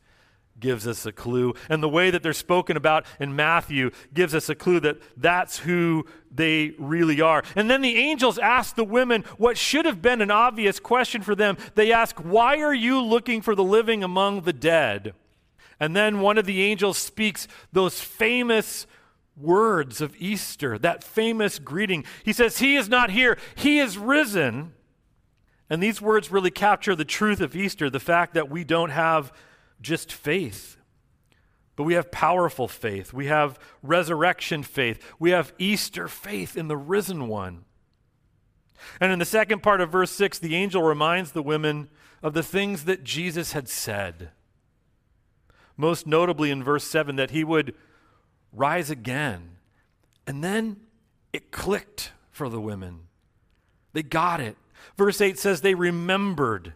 gives 0.60 0.88
us 0.88 1.06
a 1.06 1.12
clue. 1.12 1.54
And 1.70 1.82
the 1.82 1.90
way 1.90 2.12
that 2.12 2.24
they're 2.24 2.34
spoken 2.34 2.78
about 2.78 3.06
in 3.20 3.36
Matthew 3.36 3.92
gives 4.14 4.34
us 4.34 4.50
a 4.50 4.56
clue 4.56 4.80
that 4.82 4.98
that's 5.16 5.60
who 5.60 6.06
they 6.32 6.74
really 6.78 7.22
are. 7.22 7.44
And 7.56 7.70
then 7.70 7.82
the 7.82 7.96
angels 7.96 8.38
ask 8.38 8.76
the 8.76 8.84
women 8.84 9.24
what 9.38 9.58
should 9.58 9.86
have 9.86 10.02
been 10.02 10.22
an 10.22 10.32
obvious 10.32 10.80
question 10.80 11.22
for 11.22 11.36
them. 11.36 11.58
They 11.76 11.92
ask, 11.92 12.18
Why 12.20 12.62
are 12.62 12.74
you 12.74 13.02
looking 13.02 13.42
for 13.42 13.56
the 13.56 13.64
living 13.64 14.04
among 14.04 14.42
the 14.42 14.54
dead? 14.54 15.14
And 15.80 15.96
then 15.96 16.22
one 16.22 16.38
of 16.38 16.46
the 16.46 16.64
angels 16.64 16.98
speaks 16.98 17.48
those 17.72 18.02
famous 18.02 18.88
words 19.40 20.02
of 20.02 20.16
Easter, 20.18 20.80
that 20.80 21.04
famous 21.04 21.60
greeting. 21.60 22.04
He 22.26 22.34
says, 22.34 22.58
He 22.58 22.76
is 22.76 22.90
not 22.90 23.12
here, 23.12 23.38
He 23.56 23.80
is 23.80 23.98
risen. 23.98 24.74
And 25.70 25.84
these 25.84 26.02
words 26.02 26.32
really 26.32 26.50
capture 26.50 26.96
the 26.96 27.06
truth 27.06 27.42
of 27.42 27.56
Easter 27.56 27.90
the 27.90 28.00
fact 28.00 28.34
that 28.36 28.50
we 28.50 28.64
don't 28.64 28.90
have 28.90 29.34
just 29.82 30.12
faith, 30.12 30.78
but 31.76 31.84
we 31.84 31.94
have 31.94 32.12
powerful 32.12 32.68
faith. 32.68 33.14
We 33.14 33.28
have 33.28 33.60
resurrection 33.84 34.64
faith. 34.64 35.04
We 35.20 35.32
have 35.32 35.54
Easter 35.60 36.08
faith 36.08 36.58
in 36.58 36.68
the 36.68 36.78
risen 36.78 37.28
one. 37.28 37.66
And 39.00 39.12
in 39.12 39.20
the 39.20 39.26
second 39.26 39.62
part 39.62 39.82
of 39.82 39.92
verse 39.92 40.12
6, 40.12 40.40
the 40.40 40.56
angel 40.56 40.82
reminds 40.82 41.32
the 41.32 41.44
women 41.44 41.90
of 42.24 42.34
the 42.34 42.44
things 42.44 42.86
that 42.86 43.04
Jesus 43.04 43.52
had 43.54 43.70
said. 43.70 44.32
Most 45.76 46.08
notably 46.08 46.50
in 46.50 46.64
verse 46.64 46.84
7, 46.84 47.16
that 47.18 47.32
he 47.32 47.44
would 47.44 47.76
rise 48.52 48.90
again. 48.90 49.58
And 50.26 50.44
then 50.44 50.78
it 51.32 51.52
clicked 51.52 52.12
for 52.32 52.50
the 52.50 52.62
women. 52.62 53.02
They 53.94 54.04
got 54.04 54.40
it. 54.40 54.58
Verse 54.98 55.22
8 55.22 55.38
says 55.38 55.62
they 55.62 55.76
remembered 55.76 56.74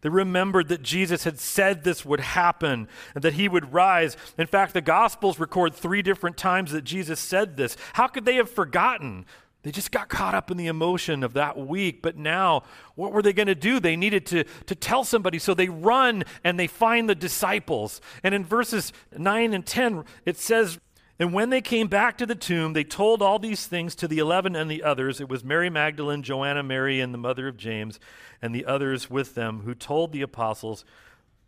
they 0.00 0.08
remembered 0.08 0.68
that 0.68 0.82
Jesus 0.82 1.24
had 1.24 1.38
said 1.38 1.84
this 1.84 2.04
would 2.04 2.20
happen 2.20 2.88
and 3.14 3.22
that 3.22 3.34
he 3.34 3.48
would 3.48 3.72
rise. 3.72 4.16
In 4.38 4.46
fact, 4.46 4.72
the 4.72 4.80
Gospels 4.80 5.38
record 5.38 5.74
three 5.74 6.02
different 6.02 6.36
times 6.36 6.72
that 6.72 6.84
Jesus 6.84 7.20
said 7.20 7.56
this. 7.56 7.76
How 7.94 8.06
could 8.06 8.24
they 8.24 8.36
have 8.36 8.50
forgotten? 8.50 9.26
They 9.62 9.70
just 9.70 9.92
got 9.92 10.08
caught 10.08 10.34
up 10.34 10.50
in 10.50 10.56
the 10.56 10.68
emotion 10.68 11.22
of 11.22 11.34
that 11.34 11.58
week. 11.58 12.00
But 12.00 12.16
now, 12.16 12.62
what 12.94 13.12
were 13.12 13.20
they 13.20 13.34
going 13.34 13.46
to 13.46 13.54
do? 13.54 13.78
They 13.78 13.94
needed 13.94 14.24
to, 14.26 14.44
to 14.44 14.74
tell 14.74 15.04
somebody. 15.04 15.38
So 15.38 15.52
they 15.52 15.68
run 15.68 16.24
and 16.44 16.58
they 16.58 16.66
find 16.66 17.08
the 17.08 17.14
disciples. 17.14 18.00
And 18.22 18.34
in 18.34 18.42
verses 18.42 18.94
9 19.16 19.52
and 19.52 19.66
10, 19.66 20.04
it 20.24 20.38
says, 20.38 20.78
and 21.20 21.34
when 21.34 21.50
they 21.50 21.60
came 21.60 21.86
back 21.86 22.16
to 22.16 22.24
the 22.24 22.34
tomb, 22.34 22.72
they 22.72 22.82
told 22.82 23.20
all 23.20 23.38
these 23.38 23.66
things 23.66 23.94
to 23.96 24.08
the 24.08 24.18
eleven 24.18 24.56
and 24.56 24.70
the 24.70 24.82
others. 24.82 25.20
It 25.20 25.28
was 25.28 25.44
Mary 25.44 25.68
Magdalene, 25.68 26.22
Joanna, 26.22 26.62
Mary, 26.62 26.98
and 26.98 27.12
the 27.12 27.18
mother 27.18 27.46
of 27.46 27.58
James, 27.58 28.00
and 28.40 28.54
the 28.54 28.64
others 28.64 29.10
with 29.10 29.34
them, 29.34 29.60
who 29.60 29.74
told 29.74 30.12
the 30.12 30.22
apostles. 30.22 30.82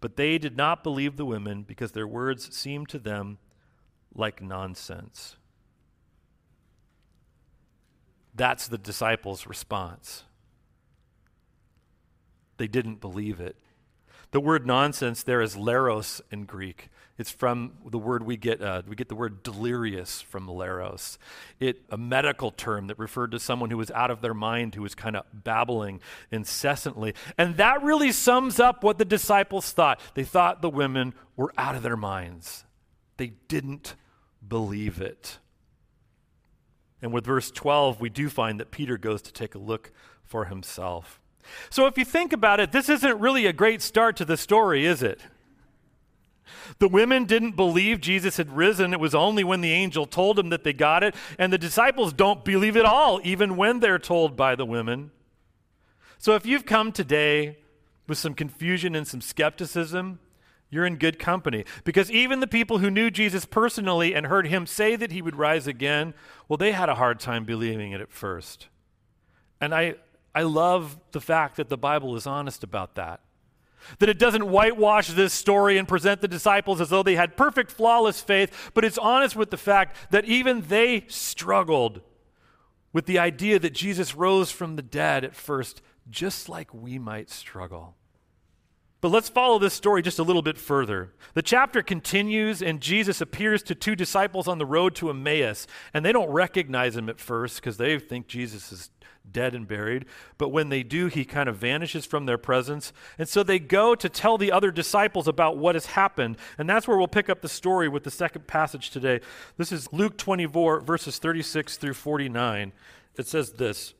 But 0.03 0.17
they 0.17 0.37
did 0.37 0.59
not 0.59 0.85
believe 0.85 1.17
the 1.17 1.25
women 1.25 1.63
because 1.63 1.93
their 1.93 2.07
words 2.07 2.55
seemed 2.55 2.91
to 2.91 2.99
them 2.99 3.39
like 4.15 4.43
nonsense. 4.43 5.37
That's 8.35 8.69
the 8.69 8.79
disciples' 8.79 9.47
response. 9.47 10.25
They 12.59 12.67
didn't 12.67 13.01
believe 13.01 13.41
it. 13.41 13.57
The 14.33 14.41
word 14.41 14.67
nonsense 14.67 15.23
there 15.23 15.41
is 15.41 15.57
leros 15.57 16.21
in 16.31 16.45
Greek. 16.45 16.91
It's 17.19 17.31
from 17.31 17.73
the 17.87 17.99
word 17.99 18.23
we 18.23 18.37
get, 18.37 18.63
uh, 18.63 18.83
we 18.89 18.97
get 18.97 19.09
the 19.09 19.15
word 19.15 19.43
delirious 19.43 20.23
from 20.23 20.47
leros. 20.47 21.19
It, 21.61 21.83
a 21.91 21.99
medical 21.99 22.51
term 22.51 22.87
that 22.87 22.99
referred 22.99 23.33
to 23.33 23.39
someone 23.39 23.71
who 23.71 23.77
was 23.77 23.91
out 23.91 24.11
of 24.11 24.23
their 24.23 24.35
mind, 24.35 24.75
who 24.75 24.83
was 24.83 24.95
kind 24.95 25.17
of 25.17 25.25
babbling 25.33 26.01
incessantly. 26.31 27.15
And 27.37 27.57
that 27.59 27.83
really 27.83 28.13
sums 28.13 28.59
up 28.59 28.83
what 28.83 28.99
the 28.99 29.05
disciples 29.05 29.73
thought. 29.73 30.01
They 30.15 30.25
thought 30.25 30.63
the 30.63 30.71
women 30.71 31.13
were 31.37 31.53
out 31.59 31.75
of 31.75 31.83
their 31.83 31.97
minds, 31.97 32.65
they 33.19 33.35
didn't 33.49 33.95
believe 34.47 35.01
it. 35.01 35.39
And 37.03 37.13
with 37.13 37.27
verse 37.27 37.51
12, 37.51 38.01
we 38.01 38.09
do 38.09 38.29
find 38.29 38.61
that 38.61 38.71
Peter 38.71 38.97
goes 38.97 39.23
to 39.23 39.33
take 39.33 39.55
a 39.55 39.59
look 39.59 39.93
for 40.23 40.45
himself. 40.45 41.21
So 41.69 41.87
if 41.87 41.99
you 41.99 42.05
think 42.05 42.33
about 42.33 42.61
it, 42.61 42.71
this 42.71 42.89
isn't 42.89 43.19
really 43.19 43.47
a 43.47 43.53
great 43.53 43.83
start 43.83 44.17
to 44.17 44.25
the 44.25 44.37
story, 44.37 44.87
is 44.87 45.03
it? 45.03 45.21
The 46.79 46.89
women 46.89 47.25
didn't 47.25 47.57
believe 47.57 48.01
Jesus 48.01 48.37
had 48.37 48.57
risen. 48.57 48.93
It 48.93 49.01
was 49.01 49.15
only 49.15 49.45
when 49.45 49.61
the 49.61 49.73
angel 49.73 50.07
told 50.07 50.37
them 50.37 50.51
that 50.51 50.65
they 50.65 50.73
got 50.73 51.03
it. 51.03 51.15
And 51.39 51.53
the 51.53 51.59
disciples 51.59 52.13
don't 52.13 52.45
believe 52.45 52.77
it 52.77 52.85
all, 52.85 53.21
even 53.25 53.57
when 53.57 53.81
they're 53.81 53.99
told 53.99 54.37
by 54.37 54.55
the 54.55 54.67
women. 54.67 55.11
So 56.19 56.35
if 56.35 56.47
you've 56.47 56.67
come 56.67 56.93
today 56.93 57.59
with 58.07 58.19
some 58.19 58.35
confusion 58.35 58.95
and 58.95 59.07
some 59.07 59.21
skepticism, 59.21 60.19
you're 60.71 60.87
in 60.87 60.97
good 60.97 61.19
company. 61.19 61.65
Because 61.85 62.11
even 62.11 62.41
the 62.41 62.47
people 62.47 62.79
who 62.79 62.91
knew 62.91 63.11
Jesus 63.11 63.45
personally 63.45 64.15
and 64.15 64.27
heard 64.27 64.47
him 64.47 64.67
say 64.67 64.97
that 64.97 65.13
he 65.13 65.21
would 65.21 65.37
rise 65.37 65.67
again, 65.67 66.15
well, 66.49 66.57
they 66.57 66.73
had 66.73 66.89
a 66.89 66.95
hard 66.95 67.21
time 67.21 67.45
believing 67.45 67.93
it 67.93 68.01
at 68.01 68.11
first. 68.11 68.69
And 69.61 69.75
I, 69.75 69.97
I 70.35 70.43
love 70.43 70.99
the 71.13 71.21
fact 71.21 71.57
that 71.57 71.69
the 71.69 71.77
Bible 71.77 72.17
is 72.17 72.27
honest 72.27 72.65
about 72.65 72.95
that. 72.95 73.21
That 73.99 74.09
it 74.09 74.19
doesn't 74.19 74.49
whitewash 74.49 75.09
this 75.09 75.33
story 75.33 75.79
and 75.79 75.89
present 75.89 76.21
the 76.21 76.29
disciples 76.29 76.81
as 76.81 76.89
though 76.91 77.03
they 77.03 77.17
had 77.17 77.37
perfect, 77.37 77.71
flawless 77.71 78.21
faith, 78.21 78.71
but 78.75 78.85
it's 78.85 78.99
honest 78.99 79.37
with 79.37 79.51
the 79.51 79.57
fact 79.57 79.97
that 80.11 80.25
even 80.25 80.63
they 80.69 81.05
struggled 81.09 82.01
with 82.93 83.07
the 83.07 83.19
idea 83.19 83.59
that 83.59 83.73
Jesus 83.73 84.15
rose 84.15 84.51
from 84.51 84.77
the 84.77 84.83
dead 84.83 85.25
at 85.25 85.35
first, 85.35 85.83
just 86.11 86.49
like 86.49 86.73
we 86.75 86.99
might 86.99 87.31
struggle. 87.31 87.97
But 89.03 89.11
let's 89.11 89.29
follow 89.29 89.59
this 89.59 89.75
story 89.75 90.01
just 90.01 90.21
a 90.21 90.23
little 90.23 90.43
bit 90.43 90.57
further. 90.57 91.11
The 91.35 91.43
chapter 91.43 91.83
continues, 91.83 92.63
and 92.63 92.81
Jesus 92.81 93.21
appears 93.21 93.65
to 93.65 93.75
two 93.75 93.97
disciples 93.97 94.47
on 94.47 94.59
the 94.59 94.65
road 94.65 94.95
to 94.95 95.11
Emmaus, 95.11 95.67
and 95.93 96.05
they 96.05 96.13
don't 96.13 96.31
recognize 96.31 96.97
him 96.97 97.09
at 97.09 97.19
first 97.19 97.57
because 97.57 97.79
they 97.79 97.99
think 97.99 98.29
Jesus 98.29 98.71
is 98.71 98.91
dead 99.29 99.57
and 99.57 99.67
buried. 99.67 100.05
But 100.39 100.51
when 100.51 100.69
they 100.69 100.85
do, 100.85 101.09
he 101.09 101.25
kind 101.25 101.49
of 101.49 101.57
vanishes 101.57 102.07
from 102.07 102.27
their 102.27 102.39
presence. 102.39 102.93
And 103.19 103.29
so 103.29 103.43
they 103.43 103.59
go 103.59 103.97
to 103.97 104.09
tell 104.09 104.39
the 104.39 104.53
other 104.53 104.71
disciples 104.71 105.27
about 105.27 105.59
what 105.59 105.75
has 105.75 105.87
happened. 105.87 106.37
And 106.57 106.71
that's 106.71 106.87
where 106.87 106.97
we'll 106.97 107.09
pick 107.09 107.29
up 107.29 107.41
the 107.41 107.49
story 107.49 107.89
with 107.89 108.05
the 108.05 108.11
second 108.11 108.47
passage 108.47 108.91
today. 108.91 109.19
This 109.57 109.73
is 109.73 109.93
Luke 109.93 110.17
24, 110.17 110.79
verses 110.81 111.19
36 111.19 111.77
through 111.77 111.95
49. 111.95 112.73
It 113.17 113.27
says 113.27 113.55
this 113.55 113.95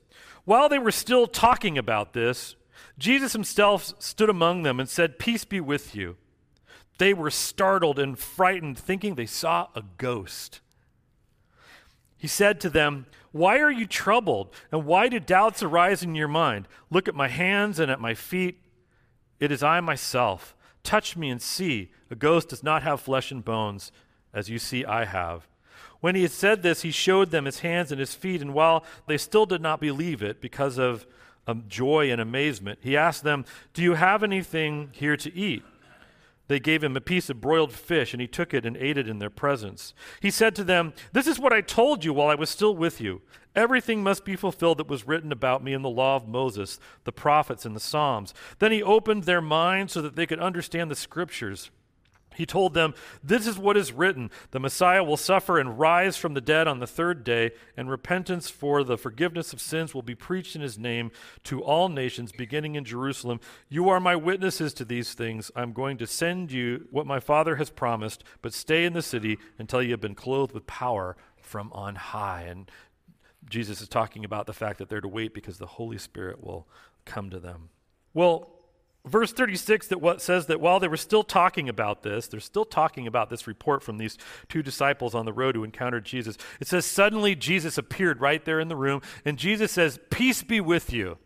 While 0.45 0.69
they 0.69 0.79
were 0.79 0.91
still 0.91 1.27
talking 1.27 1.77
about 1.77 2.13
this, 2.13 2.55
Jesus 2.97 3.33
himself 3.33 3.93
stood 3.99 4.29
among 4.29 4.63
them 4.63 4.79
and 4.79 4.89
said, 4.89 5.19
Peace 5.19 5.45
be 5.45 5.59
with 5.59 5.95
you. 5.95 6.17
They 6.97 7.13
were 7.13 7.31
startled 7.31 7.99
and 7.99 8.17
frightened, 8.17 8.77
thinking 8.77 9.15
they 9.15 9.25
saw 9.25 9.67
a 9.75 9.83
ghost. 9.97 10.61
He 12.17 12.27
said 12.27 12.61
to 12.61 12.69
them, 12.69 13.07
why 13.33 13.59
are 13.59 13.71
you 13.71 13.87
troubled? 13.87 14.53
And 14.71 14.85
why 14.85 15.09
do 15.09 15.19
doubts 15.19 15.63
arise 15.63 16.03
in 16.03 16.13
your 16.13 16.27
mind? 16.27 16.67
Look 16.91 17.07
at 17.07 17.15
my 17.15 17.27
hands 17.27 17.79
and 17.79 17.91
at 17.91 17.99
my 17.99 18.13
feet. 18.13 18.59
It 19.39 19.51
is 19.51 19.63
I 19.63 19.79
myself. 19.81 20.55
Touch 20.83 21.17
me 21.17 21.31
and 21.31 21.41
see. 21.41 21.91
A 22.11 22.15
ghost 22.15 22.49
does 22.49 22.63
not 22.63 22.83
have 22.83 23.01
flesh 23.01 23.31
and 23.31 23.43
bones, 23.43 23.91
as 24.33 24.49
you 24.49 24.59
see 24.59 24.85
I 24.85 25.05
have. 25.05 25.47
When 25.99 26.13
he 26.13 26.21
had 26.21 26.31
said 26.31 26.61
this, 26.61 26.83
he 26.83 26.91
showed 26.91 27.31
them 27.31 27.45
his 27.45 27.59
hands 27.59 27.91
and 27.91 27.99
his 27.99 28.13
feet, 28.13 28.41
and 28.41 28.53
while 28.53 28.85
they 29.07 29.17
still 29.17 29.47
did 29.47 29.61
not 29.61 29.81
believe 29.81 30.21
it 30.21 30.39
because 30.39 30.77
of 30.77 31.07
joy 31.67 32.11
and 32.11 32.21
amazement, 32.21 32.79
he 32.81 32.95
asked 32.95 33.23
them, 33.23 33.45
Do 33.73 33.81
you 33.81 33.95
have 33.95 34.23
anything 34.23 34.89
here 34.93 35.17
to 35.17 35.33
eat? 35.35 35.63
They 36.47 36.59
gave 36.59 36.83
him 36.83 36.97
a 36.97 37.01
piece 37.01 37.29
of 37.29 37.39
broiled 37.39 37.71
fish, 37.71 38.13
and 38.13 38.19
he 38.19 38.27
took 38.27 38.53
it 38.53 38.65
and 38.65 38.75
ate 38.75 38.97
it 38.97 39.07
in 39.07 39.19
their 39.19 39.29
presence. 39.29 39.93
He 40.19 40.29
said 40.29 40.55
to 40.55 40.63
them, 40.63 40.93
This 41.13 41.27
is 41.27 41.39
what 41.39 41.53
I 41.53 41.61
told 41.61 42.03
you 42.03 42.13
while 42.13 42.27
I 42.27 42.35
was 42.35 42.49
still 42.49 42.75
with 42.75 42.99
you. 42.99 43.21
Everything 43.55 44.03
must 44.03 44.25
be 44.25 44.35
fulfilled 44.35 44.79
that 44.79 44.89
was 44.89 45.07
written 45.07 45.31
about 45.31 45.63
me 45.63 45.73
in 45.73 45.83
the 45.83 45.89
law 45.89 46.15
of 46.15 46.27
Moses, 46.27 46.79
the 47.05 47.11
prophets, 47.11 47.65
and 47.65 47.75
the 47.75 47.79
Psalms. 47.79 48.33
Then 48.59 48.71
he 48.71 48.83
opened 48.83 49.23
their 49.23 49.41
minds 49.41 49.93
so 49.93 50.01
that 50.01 50.15
they 50.15 50.25
could 50.25 50.39
understand 50.39 50.91
the 50.91 50.95
scriptures. 50.95 51.71
He 52.35 52.45
told 52.45 52.73
them, 52.73 52.93
This 53.23 53.47
is 53.47 53.57
what 53.57 53.77
is 53.77 53.91
written 53.91 54.29
the 54.51 54.59
Messiah 54.59 55.03
will 55.03 55.17
suffer 55.17 55.59
and 55.59 55.79
rise 55.79 56.17
from 56.17 56.33
the 56.33 56.41
dead 56.41 56.67
on 56.67 56.79
the 56.79 56.87
third 56.87 57.23
day, 57.23 57.51
and 57.77 57.89
repentance 57.89 58.49
for 58.49 58.83
the 58.83 58.97
forgiveness 58.97 59.53
of 59.53 59.61
sins 59.61 59.93
will 59.93 60.01
be 60.01 60.15
preached 60.15 60.55
in 60.55 60.61
his 60.61 60.77
name 60.77 61.11
to 61.43 61.61
all 61.61 61.89
nations, 61.89 62.31
beginning 62.31 62.75
in 62.75 62.85
Jerusalem. 62.85 63.39
You 63.69 63.89
are 63.89 63.99
my 63.99 64.15
witnesses 64.15 64.73
to 64.75 64.85
these 64.85 65.13
things. 65.13 65.51
I'm 65.55 65.73
going 65.73 65.97
to 65.97 66.07
send 66.07 66.51
you 66.51 66.87
what 66.91 67.07
my 67.07 67.19
Father 67.19 67.55
has 67.57 67.69
promised, 67.69 68.23
but 68.41 68.53
stay 68.53 68.85
in 68.85 68.93
the 68.93 69.01
city 69.01 69.37
until 69.57 69.81
you 69.81 69.91
have 69.91 70.01
been 70.01 70.15
clothed 70.15 70.53
with 70.53 70.67
power 70.67 71.15
from 71.41 71.71
on 71.73 71.95
high. 71.95 72.43
And 72.43 72.69
Jesus 73.49 73.81
is 73.81 73.87
talking 73.87 74.25
about 74.25 74.47
the 74.47 74.53
fact 74.53 74.79
that 74.79 74.89
they're 74.89 75.01
to 75.01 75.07
wait 75.07 75.33
because 75.33 75.57
the 75.57 75.65
Holy 75.65 75.97
Spirit 75.97 76.43
will 76.43 76.67
come 77.05 77.29
to 77.29 77.39
them. 77.39 77.69
Well, 78.13 78.49
verse 79.05 79.33
36 79.33 79.87
that 79.87 80.01
what 80.01 80.21
says 80.21 80.45
that 80.45 80.61
while 80.61 80.79
they 80.79 80.87
were 80.87 80.95
still 80.95 81.23
talking 81.23 81.67
about 81.67 82.03
this 82.03 82.27
they're 82.27 82.39
still 82.39 82.65
talking 82.65 83.05
about 83.05 83.29
this 83.29 83.47
report 83.47 83.83
from 83.83 83.97
these 83.97 84.17
two 84.47 84.63
disciples 84.63 85.13
on 85.13 85.25
the 85.25 85.33
road 85.33 85.55
who 85.55 85.63
encountered 85.63 86.05
jesus. 86.05 86.37
It 86.59 86.67
says 86.67 86.85
suddenly 86.85 87.35
jesus 87.35 87.77
appeared 87.77 88.21
right 88.21 88.43
there 88.43 88.59
in 88.59 88.69
the 88.69 88.75
room 88.75 89.01
and 89.25 89.37
jesus 89.37 89.71
says 89.71 89.99
peace 90.09 90.43
be 90.43 90.61
with 90.61 90.93
you 90.93 91.17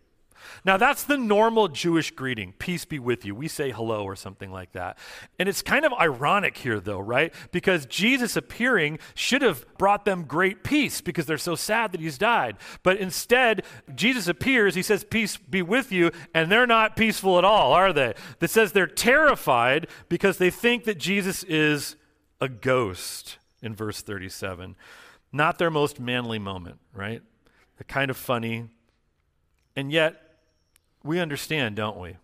now, 0.64 0.78
that's 0.78 1.04
the 1.04 1.18
normal 1.18 1.68
Jewish 1.68 2.12
greeting 2.12 2.54
peace 2.60 2.86
be 2.86 3.00
with 3.00 3.26
you. 3.26 3.36
We 3.36 3.48
say 3.48 3.72
hello 3.72 4.04
or 4.04 4.16
something 4.16 4.52
like 4.52 4.74
that. 4.74 4.98
And 5.40 5.48
it's 5.48 5.62
kind 5.62 5.86
of 5.86 5.94
ironic 5.94 6.58
here, 6.58 6.80
though, 6.80 7.00
right? 7.00 7.34
Because 7.52 7.86
Jesus 7.86 8.36
appearing 8.36 9.00
should 9.16 9.42
have 9.42 9.66
brought 9.78 10.06
them 10.06 10.24
great 10.24 10.64
peace 10.64 11.02
because 11.02 11.26
they're 11.26 11.38
so 11.38 11.56
sad 11.56 11.92
that 11.92 12.02
he's 12.02 12.18
died. 12.18 12.58
But 12.84 12.98
instead, 12.98 13.64
Jesus 13.96 14.28
appears, 14.28 14.76
he 14.76 14.82
says, 14.82 15.04
Peace 15.04 15.38
be 15.38 15.62
with 15.62 15.92
you, 15.92 16.12
and 16.34 16.52
they're 16.52 16.68
not 16.68 16.96
peaceful 16.96 17.38
at 17.38 17.46
all, 17.46 17.74
are 17.74 17.94
they? 17.94 18.14
That 18.40 18.50
says 18.50 18.72
they're 18.72 18.88
terrified 18.88 19.88
because 20.10 20.38
they 20.38 20.50
think 20.50 20.84
that 20.86 20.98
Jesus 20.98 21.44
is 21.44 21.96
a 22.40 22.50
ghost 22.50 23.38
in 23.62 23.76
verse 23.76 24.02
37. 24.02 24.76
Not 25.32 25.58
their 25.58 25.72
most 25.72 26.00
manly 26.00 26.40
moment, 26.40 26.80
right? 26.94 27.22
They're 27.78 27.86
kind 27.88 28.10
of 28.10 28.18
funny. 28.18 28.70
And 29.76 29.92
yet, 29.92 30.27
we 31.04 31.20
understand, 31.20 31.76
don't 31.76 31.98
we, 31.98 32.18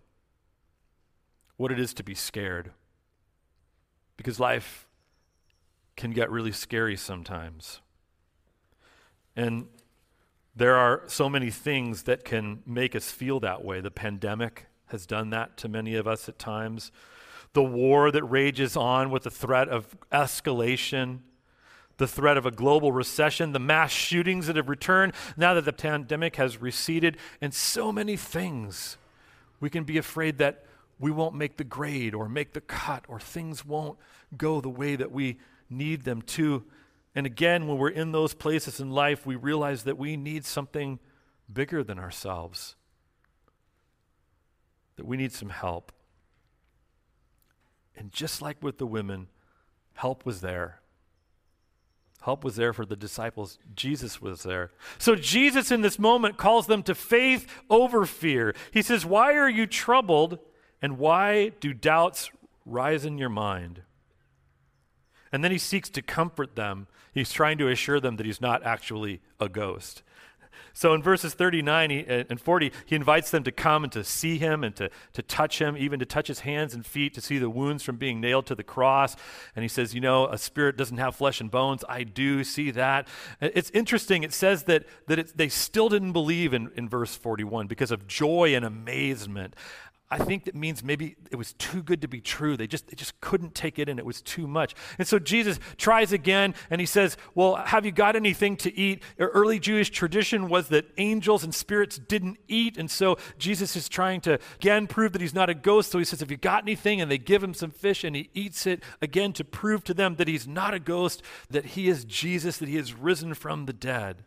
what 1.56 1.72
it 1.72 1.78
is 1.78 1.94
to 1.94 2.02
be 2.02 2.14
scared. 2.14 2.72
Because 4.16 4.38
life 4.38 4.86
can 5.96 6.10
get 6.10 6.30
really 6.30 6.52
scary 6.52 6.96
sometimes. 6.96 7.80
And 9.36 9.66
there 10.54 10.76
are 10.76 11.02
so 11.06 11.28
many 11.28 11.50
things 11.50 12.04
that 12.04 12.24
can 12.24 12.62
make 12.66 12.94
us 12.94 13.10
feel 13.10 13.40
that 13.40 13.64
way. 13.64 13.80
The 13.80 13.90
pandemic 13.90 14.66
has 14.86 15.06
done 15.06 15.30
that 15.30 15.56
to 15.58 15.68
many 15.68 15.96
of 15.96 16.06
us 16.06 16.28
at 16.28 16.38
times. 16.38 16.92
The 17.52 17.62
war 17.62 18.10
that 18.10 18.24
rages 18.24 18.76
on 18.76 19.10
with 19.10 19.24
the 19.24 19.30
threat 19.30 19.68
of 19.68 19.96
escalation 20.12 21.20
the 21.96 22.06
threat 22.08 22.36
of 22.36 22.46
a 22.46 22.50
global 22.50 22.92
recession, 22.92 23.52
the 23.52 23.58
mass 23.58 23.90
shootings 23.90 24.46
that 24.46 24.56
have 24.56 24.68
returned 24.68 25.12
now 25.36 25.54
that 25.54 25.64
the 25.64 25.72
pandemic 25.72 26.36
has 26.36 26.60
receded, 26.60 27.16
and 27.40 27.54
so 27.54 27.92
many 27.92 28.16
things. 28.16 28.96
We 29.60 29.70
can 29.70 29.84
be 29.84 29.98
afraid 29.98 30.38
that 30.38 30.64
we 30.98 31.10
won't 31.10 31.34
make 31.34 31.56
the 31.56 31.64
grade 31.64 32.14
or 32.14 32.28
make 32.28 32.52
the 32.52 32.60
cut 32.60 33.04
or 33.08 33.18
things 33.20 33.64
won't 33.64 33.98
go 34.36 34.60
the 34.60 34.68
way 34.68 34.96
that 34.96 35.12
we 35.12 35.38
need 35.70 36.04
them 36.04 36.22
to. 36.22 36.64
And 37.14 37.26
again, 37.26 37.66
when 37.66 37.78
we're 37.78 37.90
in 37.90 38.12
those 38.12 38.34
places 38.34 38.80
in 38.80 38.90
life, 38.90 39.24
we 39.24 39.36
realize 39.36 39.84
that 39.84 39.98
we 39.98 40.16
need 40.16 40.44
something 40.44 40.98
bigger 41.52 41.84
than 41.84 41.98
ourselves, 41.98 42.74
that 44.96 45.06
we 45.06 45.16
need 45.16 45.32
some 45.32 45.50
help. 45.50 45.92
And 47.96 48.10
just 48.10 48.42
like 48.42 48.62
with 48.62 48.78
the 48.78 48.86
women, 48.86 49.28
help 49.94 50.26
was 50.26 50.40
there. 50.40 50.80
Help 52.24 52.42
was 52.42 52.56
there 52.56 52.72
for 52.72 52.86
the 52.86 52.96
disciples. 52.96 53.58
Jesus 53.76 54.22
was 54.22 54.44
there. 54.44 54.70
So 54.96 55.14
Jesus, 55.14 55.70
in 55.70 55.82
this 55.82 55.98
moment, 55.98 56.38
calls 56.38 56.66
them 56.66 56.82
to 56.84 56.94
faith 56.94 57.46
over 57.68 58.06
fear. 58.06 58.54
He 58.70 58.80
says, 58.80 59.04
Why 59.04 59.34
are 59.34 59.48
you 59.48 59.66
troubled? 59.66 60.38
And 60.80 60.98
why 60.98 61.50
do 61.60 61.74
doubts 61.74 62.30
rise 62.64 63.04
in 63.04 63.18
your 63.18 63.28
mind? 63.28 63.82
And 65.32 65.44
then 65.44 65.50
he 65.50 65.58
seeks 65.58 65.90
to 65.90 66.00
comfort 66.00 66.56
them. 66.56 66.86
He's 67.12 67.30
trying 67.30 67.58
to 67.58 67.68
assure 67.68 68.00
them 68.00 68.16
that 68.16 68.24
he's 68.24 68.40
not 68.40 68.64
actually 68.64 69.20
a 69.38 69.50
ghost. 69.50 70.02
So 70.72 70.94
in 70.94 71.02
verses 71.02 71.34
39 71.34 71.90
uh, 71.90 72.24
and 72.28 72.40
40, 72.40 72.72
he 72.86 72.96
invites 72.96 73.30
them 73.30 73.44
to 73.44 73.52
come 73.52 73.84
and 73.84 73.92
to 73.92 74.04
see 74.04 74.38
him 74.38 74.64
and 74.64 74.74
to, 74.76 74.90
to 75.12 75.22
touch 75.22 75.60
him, 75.60 75.76
even 75.76 75.98
to 76.00 76.06
touch 76.06 76.28
his 76.28 76.40
hands 76.40 76.74
and 76.74 76.84
feet, 76.84 77.14
to 77.14 77.20
see 77.20 77.38
the 77.38 77.50
wounds 77.50 77.82
from 77.82 77.96
being 77.96 78.20
nailed 78.20 78.46
to 78.46 78.54
the 78.54 78.64
cross. 78.64 79.16
And 79.54 79.62
he 79.62 79.68
says, 79.68 79.94
You 79.94 80.00
know, 80.00 80.26
a 80.26 80.38
spirit 80.38 80.76
doesn't 80.76 80.98
have 80.98 81.16
flesh 81.16 81.40
and 81.40 81.50
bones. 81.50 81.84
I 81.88 82.02
do 82.02 82.44
see 82.44 82.70
that. 82.72 83.06
Uh, 83.40 83.50
it's 83.54 83.70
interesting. 83.70 84.22
It 84.22 84.32
says 84.32 84.64
that, 84.64 84.84
that 85.06 85.36
they 85.36 85.48
still 85.48 85.88
didn't 85.88 86.12
believe 86.12 86.54
in, 86.54 86.70
in 86.76 86.88
verse 86.88 87.14
41 87.14 87.66
because 87.66 87.90
of 87.90 88.06
joy 88.06 88.54
and 88.54 88.64
amazement. 88.64 89.54
I 90.10 90.18
think 90.18 90.44
that 90.44 90.54
means 90.54 90.84
maybe 90.84 91.16
it 91.30 91.36
was 91.36 91.54
too 91.54 91.82
good 91.82 92.02
to 92.02 92.08
be 92.08 92.20
true. 92.20 92.56
They 92.56 92.66
just, 92.66 92.88
they 92.88 92.94
just 92.94 93.18
couldn't 93.20 93.54
take 93.54 93.78
it 93.78 93.88
in. 93.88 93.98
It 93.98 94.04
was 94.04 94.20
too 94.20 94.46
much. 94.46 94.74
And 94.98 95.08
so 95.08 95.18
Jesus 95.18 95.58
tries 95.78 96.12
again 96.12 96.54
and 96.68 96.80
he 96.80 96.86
says, 96.86 97.16
Well, 97.34 97.56
have 97.56 97.86
you 97.86 97.90
got 97.90 98.14
anything 98.14 98.56
to 98.58 98.78
eat? 98.78 99.02
Er, 99.18 99.30
early 99.32 99.58
Jewish 99.58 99.90
tradition 99.90 100.48
was 100.48 100.68
that 100.68 100.86
angels 100.98 101.42
and 101.42 101.54
spirits 101.54 101.98
didn't 101.98 102.36
eat. 102.48 102.76
And 102.76 102.90
so 102.90 103.16
Jesus 103.38 103.76
is 103.76 103.88
trying 103.88 104.20
to 104.22 104.38
again 104.56 104.86
prove 104.86 105.12
that 105.12 105.22
he's 105.22 105.34
not 105.34 105.48
a 105.48 105.54
ghost. 105.54 105.90
So 105.90 105.98
he 105.98 106.04
says, 106.04 106.20
Have 106.20 106.30
you 106.30 106.36
got 106.36 106.64
anything? 106.64 107.00
And 107.00 107.10
they 107.10 107.18
give 107.18 107.42
him 107.42 107.54
some 107.54 107.70
fish 107.70 108.04
and 108.04 108.14
he 108.14 108.30
eats 108.34 108.66
it 108.66 108.82
again 109.00 109.32
to 109.32 109.44
prove 109.44 109.84
to 109.84 109.94
them 109.94 110.16
that 110.16 110.28
he's 110.28 110.46
not 110.46 110.74
a 110.74 110.78
ghost, 110.78 111.22
that 111.50 111.64
he 111.64 111.88
is 111.88 112.04
Jesus, 112.04 112.58
that 112.58 112.68
he 112.68 112.76
has 112.76 112.92
risen 112.92 113.32
from 113.32 113.64
the 113.64 113.72
dead. 113.72 114.24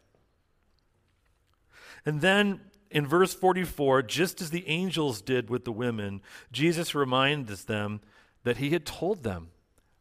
And 2.03 2.21
then 2.21 2.61
in 2.91 3.05
verse 3.05 3.33
44, 3.33 4.03
just 4.03 4.41
as 4.41 4.49
the 4.49 4.67
angels 4.67 5.21
did 5.21 5.49
with 5.49 5.65
the 5.65 5.71
women, 5.71 6.21
Jesus 6.51 6.95
reminds 6.95 7.65
them 7.65 8.01
that 8.43 8.57
he 8.57 8.69
had 8.69 8.85
told 8.85 9.23
them 9.23 9.49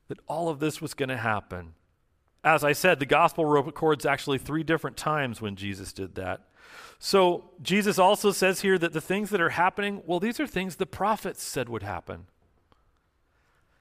that 0.09 0.21
all 0.29 0.49
of 0.49 0.61
this 0.61 0.81
was 0.81 0.95
going 0.95 1.09
to 1.09 1.17
happen. 1.17 1.75
As 2.45 2.63
I 2.63 2.73
said, 2.73 3.01
the 3.01 3.07
gospel 3.07 3.45
records 3.45 4.07
actually 4.07 4.39
three 4.39 4.63
different 4.63 4.97
times 4.97 5.41
when 5.41 5.57
Jesus 5.57 5.93
did 5.93 6.15
that. 6.15 6.43
So 6.99 7.51
Jesus 7.61 7.99
also 7.99 8.31
says 8.31 8.61
here 8.61 8.79
that 8.79 8.93
the 8.93 9.01
things 9.01 9.31
that 9.31 9.41
are 9.41 9.51
happening, 9.51 10.03
well, 10.07 10.21
these 10.21 10.39
are 10.39 10.47
things 10.47 10.77
the 10.77 10.87
prophets 10.87 11.43
said 11.43 11.69
would 11.69 11.83
happen. 11.83 12.27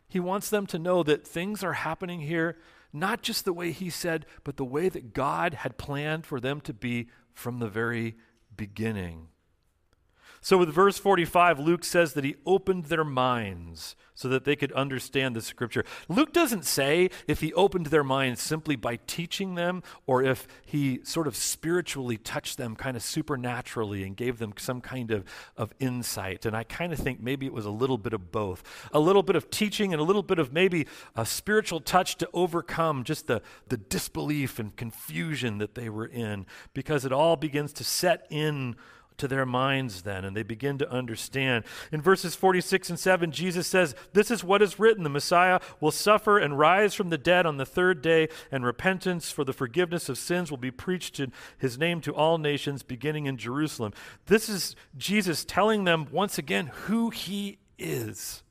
He 0.07 0.19
wants 0.19 0.49
them 0.49 0.65
to 0.67 0.79
know 0.79 1.03
that 1.03 1.27
things 1.27 1.63
are 1.63 1.73
happening 1.73 2.21
here, 2.21 2.57
not 2.91 3.21
just 3.21 3.45
the 3.45 3.53
way 3.53 3.71
he 3.71 3.89
said, 3.89 4.25
but 4.43 4.57
the 4.57 4.65
way 4.65 4.89
that 4.89 5.13
God 5.13 5.53
had 5.55 5.77
planned 5.77 6.25
for 6.25 6.39
them 6.39 6.61
to 6.61 6.73
be 6.73 7.07
from 7.33 7.59
the 7.59 7.67
very 7.67 8.15
beginning. 8.57 9.29
So, 10.45 10.59
with 10.59 10.69
verse 10.69 10.99
45, 10.99 11.59
Luke 11.59 11.83
says 11.83 12.13
that 12.13 12.23
he 12.23 12.35
opened 12.45 12.85
their 12.85 13.03
minds 13.03 13.95
so 14.13 14.29
that 14.29 14.45
they 14.45 14.55
could 14.55 14.71
understand 14.73 15.35
the 15.35 15.41
scripture. 15.41 15.83
Luke 16.07 16.33
doesn't 16.33 16.65
say 16.65 17.09
if 17.27 17.41
he 17.41 17.51
opened 17.53 17.87
their 17.87 18.03
minds 18.03 18.41
simply 18.41 18.75
by 18.75 18.99
teaching 19.07 19.55
them 19.55 19.81
or 20.05 20.21
if 20.21 20.47
he 20.63 20.99
sort 21.03 21.25
of 21.25 21.35
spiritually 21.35 22.17
touched 22.17 22.59
them 22.59 22.75
kind 22.75 22.95
of 22.95 23.01
supernaturally 23.01 24.03
and 24.03 24.15
gave 24.15 24.37
them 24.37 24.53
some 24.57 24.81
kind 24.81 25.09
of, 25.09 25.25
of 25.57 25.73
insight. 25.79 26.45
And 26.45 26.55
I 26.55 26.63
kind 26.63 26.93
of 26.93 26.99
think 26.99 27.19
maybe 27.19 27.47
it 27.47 27.53
was 27.53 27.65
a 27.65 27.71
little 27.71 27.97
bit 27.97 28.13
of 28.13 28.31
both 28.31 28.61
a 28.93 28.99
little 28.99 29.23
bit 29.23 29.35
of 29.35 29.49
teaching 29.49 29.93
and 29.93 29.99
a 29.99 30.05
little 30.05 30.21
bit 30.21 30.37
of 30.37 30.53
maybe 30.53 30.85
a 31.15 31.25
spiritual 31.25 31.79
touch 31.79 32.17
to 32.17 32.29
overcome 32.33 33.03
just 33.03 33.25
the, 33.25 33.41
the 33.69 33.77
disbelief 33.77 34.59
and 34.59 34.75
confusion 34.75 35.57
that 35.57 35.73
they 35.73 35.89
were 35.89 36.05
in 36.05 36.45
because 36.75 37.03
it 37.03 37.11
all 37.11 37.35
begins 37.35 37.73
to 37.73 37.83
set 37.83 38.27
in 38.29 38.75
to 39.17 39.27
their 39.27 39.45
minds 39.45 40.03
then, 40.03 40.25
and 40.25 40.35
they 40.35 40.43
begin 40.43 40.77
to 40.77 40.89
understand. 40.89 41.65
In 41.91 42.01
verses 42.01 42.35
46 42.35 42.89
and 42.89 42.99
7, 42.99 43.31
Jesus 43.31 43.67
says, 43.67 43.95
This 44.13 44.31
is 44.31 44.43
what 44.43 44.61
is 44.61 44.79
written 44.79 45.03
the 45.03 45.09
Messiah 45.09 45.59
will 45.79 45.91
suffer 45.91 46.37
and 46.37 46.57
rise 46.57 46.93
from 46.93 47.09
the 47.09 47.17
dead 47.17 47.45
on 47.45 47.57
the 47.57 47.65
third 47.65 48.01
day, 48.01 48.29
and 48.51 48.65
repentance 48.65 49.31
for 49.31 49.43
the 49.43 49.53
forgiveness 49.53 50.09
of 50.09 50.17
sins 50.17 50.49
will 50.49 50.57
be 50.57 50.71
preached 50.71 51.19
in 51.19 51.31
his 51.57 51.77
name 51.77 52.01
to 52.01 52.13
all 52.13 52.37
nations, 52.37 52.83
beginning 52.83 53.25
in 53.25 53.37
Jerusalem. 53.37 53.93
This 54.27 54.49
is 54.49 54.75
Jesus 54.97 55.43
telling 55.45 55.83
them 55.83 56.07
once 56.11 56.37
again 56.37 56.67
who 56.67 57.09
he 57.09 57.57
is. 57.77 58.43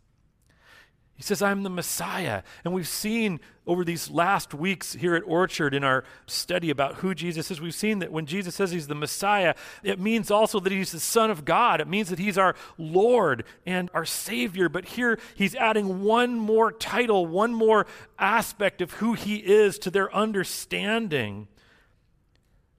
He 1.16 1.22
says, 1.22 1.42
I'm 1.42 1.62
the 1.62 1.70
Messiah. 1.70 2.42
And 2.64 2.74
we've 2.74 2.88
seen 2.88 3.38
over 3.66 3.84
these 3.84 4.10
last 4.10 4.52
weeks 4.52 4.94
here 4.94 5.14
at 5.14 5.22
Orchard 5.24 5.72
in 5.72 5.84
our 5.84 6.04
study 6.26 6.70
about 6.70 6.96
who 6.96 7.14
Jesus 7.14 7.50
is, 7.50 7.60
we've 7.60 7.74
seen 7.74 8.00
that 8.00 8.12
when 8.12 8.26
Jesus 8.26 8.54
says 8.56 8.72
he's 8.72 8.88
the 8.88 8.94
Messiah, 8.94 9.54
it 9.82 9.98
means 9.98 10.30
also 10.30 10.60
that 10.60 10.72
he's 10.72 10.92
the 10.92 11.00
Son 11.00 11.30
of 11.30 11.44
God. 11.44 11.80
It 11.80 11.88
means 11.88 12.10
that 12.10 12.18
he's 12.18 12.36
our 12.36 12.56
Lord 12.76 13.44
and 13.64 13.90
our 13.94 14.04
Savior. 14.04 14.68
But 14.68 14.84
here 14.84 15.18
he's 15.34 15.54
adding 15.54 16.02
one 16.02 16.34
more 16.34 16.72
title, 16.72 17.26
one 17.26 17.54
more 17.54 17.86
aspect 18.18 18.82
of 18.82 18.94
who 18.94 19.14
he 19.14 19.36
is 19.36 19.78
to 19.80 19.90
their 19.90 20.14
understanding. 20.14 21.48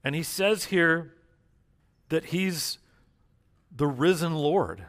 And 0.04 0.14
he 0.14 0.22
says 0.22 0.66
here 0.66 1.14
that 2.10 2.26
he's 2.26 2.78
the 3.74 3.86
risen 3.88 4.34
Lord. 4.34 4.84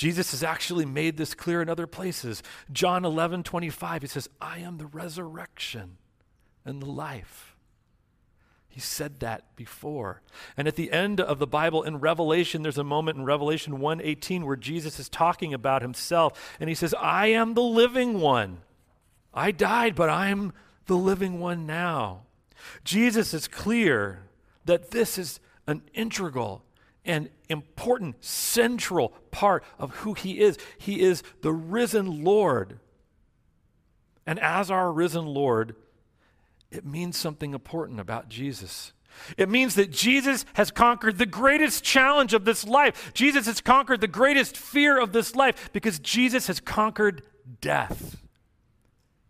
Jesus 0.00 0.30
has 0.30 0.42
actually 0.42 0.86
made 0.86 1.18
this 1.18 1.34
clear 1.34 1.60
in 1.60 1.68
other 1.68 1.86
places. 1.86 2.42
John 2.72 3.04
11, 3.04 3.42
25, 3.42 4.00
he 4.00 4.08
says, 4.08 4.30
I 4.40 4.60
am 4.60 4.78
the 4.78 4.86
resurrection 4.86 5.98
and 6.64 6.80
the 6.80 6.86
life. 6.86 7.54
He 8.66 8.80
said 8.80 9.20
that 9.20 9.54
before. 9.56 10.22
And 10.56 10.66
at 10.66 10.76
the 10.76 10.90
end 10.90 11.20
of 11.20 11.38
the 11.38 11.46
Bible 11.46 11.82
in 11.82 12.00
Revelation, 12.00 12.62
there's 12.62 12.78
a 12.78 12.82
moment 12.82 13.18
in 13.18 13.26
Revelation 13.26 13.74
1:18 13.74 14.44
where 14.44 14.56
Jesus 14.56 14.98
is 14.98 15.10
talking 15.10 15.52
about 15.52 15.82
himself 15.82 16.56
and 16.58 16.70
he 16.70 16.74
says, 16.74 16.94
"I 16.94 17.26
am 17.26 17.52
the 17.52 17.60
living 17.60 18.20
one. 18.20 18.62
I 19.34 19.50
died, 19.50 19.94
but 19.94 20.08
I'm 20.08 20.54
the 20.86 20.96
living 20.96 21.40
one 21.40 21.66
now." 21.66 22.22
Jesus 22.84 23.34
is 23.34 23.48
clear 23.48 24.22
that 24.64 24.92
this 24.92 25.18
is 25.18 25.40
an 25.66 25.82
integral 25.92 26.64
and 27.04 27.30
important, 27.48 28.22
central 28.24 29.10
part 29.30 29.64
of 29.78 29.90
who 29.96 30.14
he 30.14 30.40
is. 30.40 30.58
He 30.78 31.00
is 31.00 31.22
the 31.42 31.52
risen 31.52 32.24
Lord. 32.24 32.78
And 34.26 34.38
as 34.38 34.70
our 34.70 34.92
risen 34.92 35.26
Lord, 35.26 35.74
it 36.70 36.84
means 36.84 37.16
something 37.16 37.54
important 37.54 38.00
about 38.00 38.28
Jesus. 38.28 38.92
It 39.36 39.48
means 39.48 39.74
that 39.74 39.90
Jesus 39.90 40.44
has 40.54 40.70
conquered 40.70 41.18
the 41.18 41.26
greatest 41.26 41.82
challenge 41.82 42.32
of 42.32 42.44
this 42.44 42.64
life. 42.64 43.12
Jesus 43.12 43.46
has 43.46 43.60
conquered 43.60 44.00
the 44.00 44.06
greatest 44.06 44.56
fear 44.56 45.00
of 45.00 45.12
this 45.12 45.34
life 45.34 45.70
because 45.72 45.98
Jesus 45.98 46.46
has 46.46 46.60
conquered 46.60 47.22
death. 47.60 48.16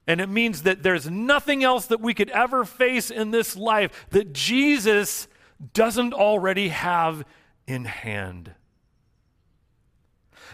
And 0.07 0.21
it 0.21 0.29
means 0.29 0.63
that 0.63 0.83
there's 0.83 1.09
nothing 1.09 1.63
else 1.65 1.87
that 1.87 2.01
we 2.01 2.15
could 2.15 2.31
ever 2.31 2.65
face 2.65 3.11
in 3.11 3.31
this 3.31 3.57
life 3.57 4.07
that 4.11 4.33
Jesus 4.33 5.29
doesn't 5.73 6.15
already 6.15 6.69
have 6.69 7.25
in 7.71 7.85
hand. 7.85 8.53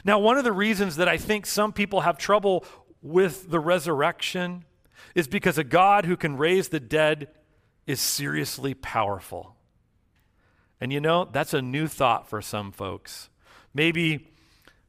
Now, 0.05 0.18
one 0.18 0.37
of 0.37 0.44
the 0.44 0.52
reasons 0.52 0.96
that 0.96 1.09
I 1.09 1.16
think 1.16 1.46
some 1.46 1.72
people 1.72 2.02
have 2.02 2.18
trouble 2.18 2.64
with 3.00 3.50
the 3.50 3.59
resurrection 3.59 4.64
is 5.14 5.26
because 5.26 5.57
a 5.57 5.64
God 5.64 6.05
who 6.05 6.16
can 6.16 6.37
raise 6.37 6.68
the 6.68 6.81
dead 6.81 7.29
is 7.87 8.00
seriously 8.00 8.74
powerful. 8.74 9.57
And 10.81 10.92
you 10.92 11.00
know, 11.00 11.24
that's 11.24 11.55
a 11.55 11.62
new 11.62 11.87
thought 11.87 12.29
for 12.29 12.42
some 12.42 12.70
folks. 12.70 13.31
Maybe 13.72 14.29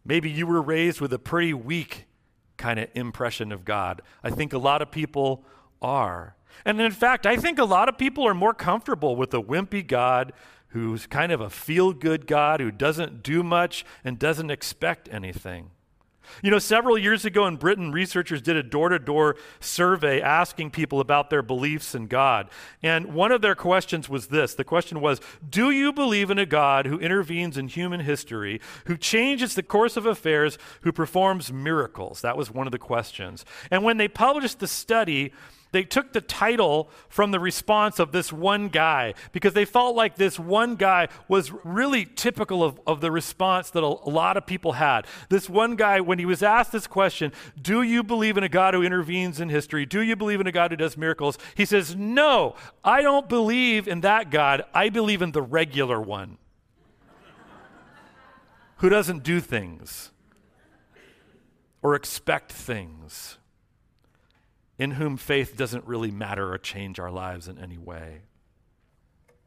maybe 0.03 0.29
you 0.29 0.45
were 0.45 0.61
raised 0.61 0.99
with 0.99 1.13
a 1.13 1.19
pretty 1.19 1.53
weak 1.53 2.05
kind 2.57 2.79
of 2.79 2.89
impression 2.93 3.51
of 3.51 3.63
God. 3.63 4.01
I 4.23 4.31
think 4.31 4.51
a 4.51 4.57
lot 4.57 4.81
of 4.81 4.91
people 4.91 5.45
are. 5.81 6.35
And 6.65 6.81
in 6.81 6.91
fact, 6.91 7.25
I 7.25 7.37
think 7.37 7.59
a 7.59 7.65
lot 7.65 7.87
of 7.87 7.97
people 7.97 8.27
are 8.27 8.33
more 8.33 8.53
comfortable 8.53 9.15
with 9.15 9.33
a 9.33 9.41
wimpy 9.41 9.85
God 9.85 10.33
who's 10.69 11.07
kind 11.07 11.31
of 11.31 11.41
a 11.41 11.49
feel 11.49 11.93
good 11.93 12.27
God 12.27 12.59
who 12.59 12.71
doesn't 12.71 13.23
do 13.23 13.43
much 13.43 13.85
and 14.03 14.19
doesn't 14.19 14.51
expect 14.51 15.09
anything. 15.11 15.71
You 16.43 16.51
know, 16.51 16.59
several 16.59 16.97
years 16.97 17.25
ago 17.25 17.47
in 17.47 17.55
Britain, 17.55 17.91
researchers 17.91 18.41
did 18.41 18.55
a 18.55 18.63
door 18.63 18.89
to 18.89 18.99
door 18.99 19.35
survey 19.59 20.21
asking 20.21 20.71
people 20.71 20.99
about 20.99 21.29
their 21.29 21.41
beliefs 21.41 21.95
in 21.95 22.07
God. 22.07 22.49
And 22.83 23.13
one 23.13 23.31
of 23.31 23.41
their 23.41 23.55
questions 23.55 24.09
was 24.09 24.27
this 24.27 24.53
the 24.53 24.63
question 24.63 25.01
was, 25.01 25.19
Do 25.47 25.71
you 25.71 25.91
believe 25.93 26.29
in 26.29 26.37
a 26.37 26.45
God 26.45 26.85
who 26.85 26.99
intervenes 26.99 27.57
in 27.57 27.67
human 27.67 28.01
history, 28.01 28.61
who 28.85 28.97
changes 28.97 29.55
the 29.55 29.63
course 29.63 29.97
of 29.97 30.05
affairs, 30.05 30.57
who 30.81 30.91
performs 30.91 31.51
miracles? 31.51 32.21
That 32.21 32.37
was 32.37 32.51
one 32.51 32.67
of 32.67 32.71
the 32.71 32.79
questions. 32.79 33.45
And 33.71 33.83
when 33.83 33.97
they 33.97 34.07
published 34.07 34.59
the 34.59 34.67
study, 34.67 35.33
they 35.71 35.83
took 35.83 36.13
the 36.13 36.21
title 36.21 36.89
from 37.09 37.31
the 37.31 37.39
response 37.39 37.99
of 37.99 38.11
this 38.11 38.31
one 38.31 38.69
guy 38.69 39.13
because 39.31 39.53
they 39.53 39.65
felt 39.65 39.95
like 39.95 40.15
this 40.15 40.39
one 40.39 40.75
guy 40.75 41.07
was 41.27 41.51
really 41.63 42.05
typical 42.05 42.63
of, 42.63 42.79
of 42.87 43.01
the 43.01 43.11
response 43.11 43.69
that 43.71 43.83
a, 43.83 43.87
a 43.87 44.09
lot 44.09 44.37
of 44.37 44.45
people 44.45 44.73
had. 44.73 45.05
This 45.29 45.49
one 45.49 45.75
guy, 45.75 45.99
when 45.99 46.19
he 46.19 46.25
was 46.25 46.41
asked 46.41 46.71
this 46.71 46.87
question, 46.87 47.31
Do 47.61 47.81
you 47.81 48.03
believe 48.03 48.37
in 48.37 48.43
a 48.43 48.49
God 48.49 48.73
who 48.73 48.83
intervenes 48.83 49.39
in 49.39 49.49
history? 49.49 49.85
Do 49.85 50.01
you 50.01 50.15
believe 50.15 50.41
in 50.41 50.47
a 50.47 50.51
God 50.51 50.71
who 50.71 50.77
does 50.77 50.97
miracles? 50.97 51.37
He 51.55 51.65
says, 51.65 51.95
No, 51.95 52.55
I 52.83 53.01
don't 53.01 53.27
believe 53.27 53.87
in 53.87 54.01
that 54.01 54.29
God. 54.29 54.63
I 54.73 54.89
believe 54.89 55.21
in 55.21 55.31
the 55.31 55.41
regular 55.41 56.01
one 56.01 56.37
who 58.77 58.89
doesn't 58.89 59.23
do 59.23 59.39
things 59.39 60.11
or 61.81 61.95
expect 61.95 62.51
things 62.51 63.37
in 64.77 64.91
whom 64.91 65.17
faith 65.17 65.57
doesn't 65.57 65.85
really 65.85 66.11
matter 66.11 66.53
or 66.53 66.57
change 66.57 66.99
our 66.99 67.11
lives 67.11 67.47
in 67.47 67.57
any 67.57 67.77
way. 67.77 68.21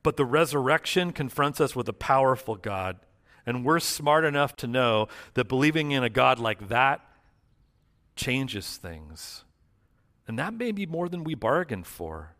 But 0.02 0.16
the 0.16 0.24
resurrection 0.24 1.12
confronts 1.12 1.60
us 1.60 1.76
with 1.76 1.88
a 1.88 1.92
powerful 1.92 2.56
God, 2.56 2.98
and 3.46 3.64
we're 3.64 3.80
smart 3.80 4.24
enough 4.24 4.56
to 4.56 4.66
know 4.66 5.08
that 5.34 5.48
believing 5.48 5.92
in 5.92 6.02
a 6.02 6.10
God 6.10 6.38
like 6.38 6.68
that 6.68 7.00
changes 8.16 8.76
things. 8.76 9.44
And 10.26 10.38
that 10.38 10.54
may 10.54 10.72
be 10.72 10.86
more 10.86 11.08
than 11.08 11.24
we 11.24 11.34
bargained 11.34 11.86
for. 11.86 12.34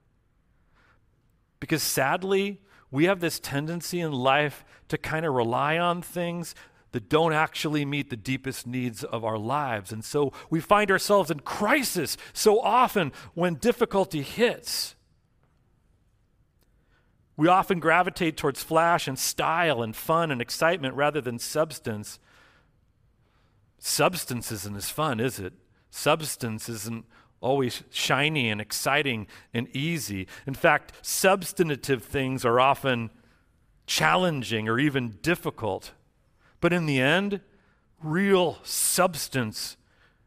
Because 1.59 1.83
sadly, 1.83 2.61
we 2.91 3.05
have 3.05 3.21
this 3.21 3.39
tendency 3.39 4.01
in 4.01 4.13
life 4.13 4.65
to 4.89 4.99
kind 4.99 5.27
of 5.27 5.35
rely 5.35 5.79
on 5.79 6.03
things 6.03 6.55
that 6.93 7.09
don't 7.09 7.33
actually 7.33 7.85
meet 7.85 8.11
the 8.11 8.17
deepest 8.17 8.67
needs 8.67 9.05
of 9.05 9.25
our 9.25 9.39
lives. 9.39 9.93
And 9.93 10.05
so 10.05 10.33
we 10.49 10.61
find 10.61 10.91
ourselves 10.91 11.31
in 11.31 11.41
crisis 11.41 12.17
so 12.33 12.61
often 12.61 13.13
when 13.35 13.55
difficulty 13.55 14.23
hits. 14.23 14.95
We 17.37 17.49
often 17.49 17.81
gravitate 17.81 18.37
towards 18.37 18.63
flash 18.63 19.09
and 19.09 19.19
style 19.19 19.83
and 19.83 19.97
fun 19.97 20.31
and 20.31 20.43
excitement 20.43 20.95
rather 20.95 21.21
than 21.21 21.39
substance. 21.39 22.19
Substance 23.79 24.53
isn't 24.53 24.77
as 24.77 24.91
fun, 24.91 25.21
is 25.21 25.39
it? 25.39 25.55
Substance 25.91 26.69
isn't 26.69 27.07
always 27.41 27.83
shiny 27.91 28.51
and 28.51 28.61
exciting 28.61 29.27
and 29.55 29.75
easy. 29.75 30.27
In 30.47 30.53
fact, 30.55 30.93
substantive 31.01 32.05
things 32.05 32.45
are 32.45 32.61
often 32.61 33.11
challenging 33.87 34.69
or 34.69 34.79
even 34.79 35.19
difficult. 35.23 35.93
But 36.61 36.73
in 36.73 36.87
the 36.87 37.01
end, 37.01 37.41
real 38.03 38.59
substance 38.63 39.77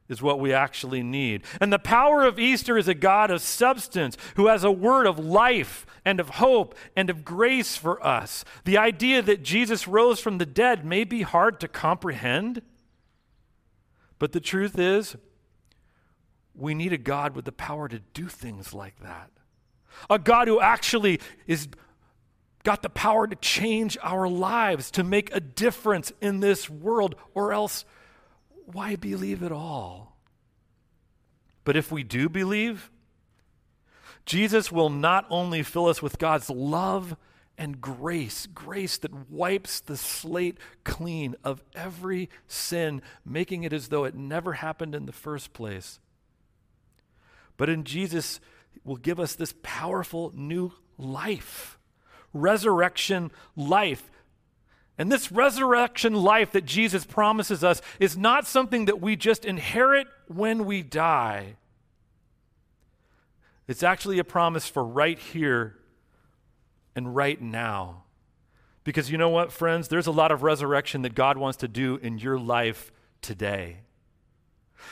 is 0.10 0.22
what 0.22 0.39
we 0.39 0.54
actually 0.54 1.02
need. 1.02 1.43
And 1.62 1.72
the 1.72 1.80
power 1.80 2.24
of 2.24 2.39
Easter 2.39 2.78
is 2.78 2.88
a 2.88 2.93
God 2.93 3.32
of 3.32 3.41
substance 3.41 4.17
who 4.36 4.48
has 4.48 4.63
a 4.63 4.72
word 4.72 5.08
of 5.08 5.17
life 5.17 5.86
and 6.04 6.19
of 6.19 6.30
hope 6.30 6.76
and 6.96 7.10
of 7.10 7.24
grace 7.24 7.78
for 7.78 8.06
us. 8.06 8.43
The 8.65 8.78
idea 8.78 9.22
that 9.22 9.43
Jesus 9.43 9.88
rose 9.88 10.19
from 10.19 10.38
the 10.38 10.46
dead 10.46 10.86
may 10.86 11.04
be 11.04 11.22
hard 11.22 11.60
to 11.62 11.67
comprehend, 11.67 12.62
but 14.19 14.34
the 14.34 14.39
truth 14.39 14.78
is, 14.78 15.15
we 16.56 16.74
need 16.74 16.93
a 16.93 16.98
God 16.98 17.36
with 17.36 17.46
the 17.46 17.52
power 17.52 17.88
to 17.88 18.00
do 18.13 18.28
things 18.28 18.74
like 18.74 19.00
that. 19.02 19.32
A 20.10 20.19
God 20.19 20.48
who 20.48 20.60
actually 20.60 21.19
is 21.48 21.67
got 22.63 22.82
the 22.82 22.89
power 22.89 23.28
to 23.28 23.36
change 23.36 23.97
our 24.02 24.28
lives, 24.28 24.91
to 24.91 25.04
make 25.04 25.34
a 25.36 25.39
difference 25.39 26.12
in 26.21 26.39
this 26.39 26.69
world, 26.69 27.15
or 27.34 27.54
else 27.54 27.86
why 28.65 28.95
believe 28.95 29.43
at 29.43 29.52
all? 29.52 30.17
But 31.63 31.76
if 31.76 31.91
we 31.91 32.04
do 32.04 32.30
believe, 32.30 32.89
Jesus 34.26 34.71
will 34.71 34.89
not 34.89 35.26
only 35.30 35.63
fill 35.63 35.88
us 35.88 36.02
with 36.02 36.17
God's 36.17 36.49
love 36.49 37.15
and 37.58 37.80
grace, 37.80 38.47
grace 38.47 38.97
that 38.97 39.30
wipes 39.30 39.80
the 39.80 39.97
slate 39.97 40.58
clean 40.84 41.36
of 41.43 41.62
every 41.76 42.30
sin, 42.47 43.02
making 43.26 43.63
it 43.63 43.73
as 43.73 43.89
though 43.89 44.06
it 44.06 44.15
never 44.15 44.54
happened 44.54 44.95
in 44.95 45.06
the 45.06 45.12
first 45.12 45.54
place. 45.54 45.99
But 47.58 47.69
in 47.69 47.84
Jesus, 47.84 48.39
will 48.84 48.95
give 48.95 49.19
us 49.19 49.36
this 49.36 49.54
powerful 49.62 50.32
new 50.36 50.73
life 50.97 51.78
resurrection 52.34 53.32
life. 53.56 54.10
And 54.98 55.12
this 55.12 55.32
resurrection 55.32 56.13
life 56.13 56.52
that 56.52 56.65
Jesus 56.65 57.06
promises 57.06 57.63
us 57.63 57.82
is 58.00 58.17
not 58.17 58.46
something 58.46 58.86
that 58.86 59.02
we 59.02 59.15
just 59.15 59.46
inherit 59.46 60.08
when 60.28 60.65
we 60.65 60.82
die. 60.84 61.56
It's 63.67 63.84
actually 63.84 64.19
a 64.19 64.24
promise 64.24 64.67
for 64.67 64.84
right 64.84 65.17
here 65.17 65.78
and 66.96 67.15
right 67.15 67.41
now. 67.41 68.04
Because 68.84 69.10
you 69.10 69.17
know 69.17 69.30
what, 69.30 69.52
friends? 69.52 69.88
There's 69.88 70.08
a 70.08 70.12
lot 70.12 70.32
of 70.32 70.43
resurrection 70.43 71.04
that 71.04 71.15
God 71.15 71.38
wants 71.38 71.58
to 71.60 71.67
do 71.67 71.98
in 71.98 72.17
your 72.17 72.38
life 72.38 72.91
today. 73.22 73.78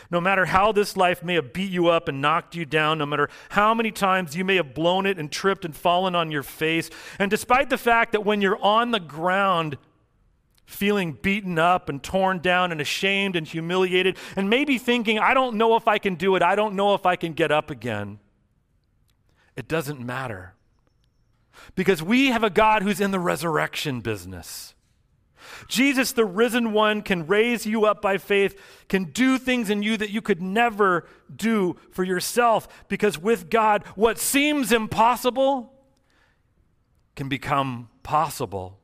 No 0.09 0.21
matter 0.21 0.45
how 0.45 0.71
this 0.71 0.97
life 0.97 1.23
may 1.23 1.35
have 1.35 1.53
beat 1.53 1.71
you 1.71 1.87
up 1.87 2.07
and 2.07 2.21
knocked 2.21 2.55
you 2.55 2.65
down, 2.65 2.97
no 2.97 3.05
matter 3.05 3.29
how 3.49 3.73
many 3.73 3.91
times 3.91 4.35
you 4.35 4.43
may 4.43 4.55
have 4.55 4.73
blown 4.73 5.05
it 5.05 5.17
and 5.17 5.31
tripped 5.31 5.65
and 5.65 5.75
fallen 5.75 6.15
on 6.15 6.31
your 6.31 6.43
face, 6.43 6.89
and 7.19 7.31
despite 7.31 7.69
the 7.69 7.77
fact 7.77 8.11
that 8.11 8.25
when 8.25 8.41
you're 8.41 8.61
on 8.61 8.91
the 8.91 8.99
ground, 8.99 9.77
feeling 10.65 11.13
beaten 11.13 11.59
up 11.59 11.89
and 11.89 12.01
torn 12.01 12.39
down 12.39 12.71
and 12.71 12.81
ashamed 12.81 13.35
and 13.35 13.47
humiliated, 13.47 14.17
and 14.35 14.49
maybe 14.49 14.77
thinking, 14.77 15.19
I 15.19 15.33
don't 15.33 15.55
know 15.55 15.75
if 15.75 15.87
I 15.87 15.97
can 15.97 16.15
do 16.15 16.35
it, 16.35 16.41
I 16.41 16.55
don't 16.55 16.75
know 16.75 16.93
if 16.93 17.05
I 17.05 17.15
can 17.15 17.33
get 17.33 17.51
up 17.51 17.69
again, 17.69 18.19
it 19.55 19.67
doesn't 19.67 19.99
matter. 19.99 20.53
Because 21.75 22.01
we 22.01 22.27
have 22.27 22.43
a 22.43 22.49
God 22.49 22.81
who's 22.83 23.01
in 23.01 23.11
the 23.11 23.19
resurrection 23.19 24.01
business. 24.01 24.73
Jesus, 25.67 26.11
the 26.11 26.25
risen 26.25 26.73
one, 26.73 27.01
can 27.01 27.27
raise 27.27 27.65
you 27.65 27.85
up 27.85 28.01
by 28.01 28.17
faith, 28.17 28.59
can 28.89 29.05
do 29.05 29.37
things 29.37 29.69
in 29.69 29.83
you 29.83 29.97
that 29.97 30.09
you 30.09 30.21
could 30.21 30.41
never 30.41 31.07
do 31.33 31.77
for 31.91 32.03
yourself. 32.03 32.67
Because 32.87 33.17
with 33.17 33.49
God, 33.49 33.83
what 33.95 34.17
seems 34.17 34.71
impossible 34.71 35.73
can 37.15 37.29
become 37.29 37.89
possible. 38.03 38.79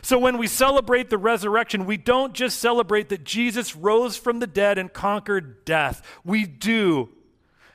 So 0.00 0.18
when 0.18 0.38
we 0.38 0.46
celebrate 0.46 1.10
the 1.10 1.18
resurrection, 1.18 1.84
we 1.84 1.96
don't 1.96 2.32
just 2.32 2.58
celebrate 2.58 3.10
that 3.10 3.24
Jesus 3.24 3.76
rose 3.76 4.16
from 4.16 4.38
the 4.38 4.46
dead 4.46 4.78
and 4.78 4.92
conquered 4.92 5.64
death. 5.64 6.02
We 6.24 6.46
do. 6.46 7.10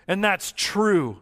And 0.08 0.24
that's 0.24 0.54
true. 0.56 1.20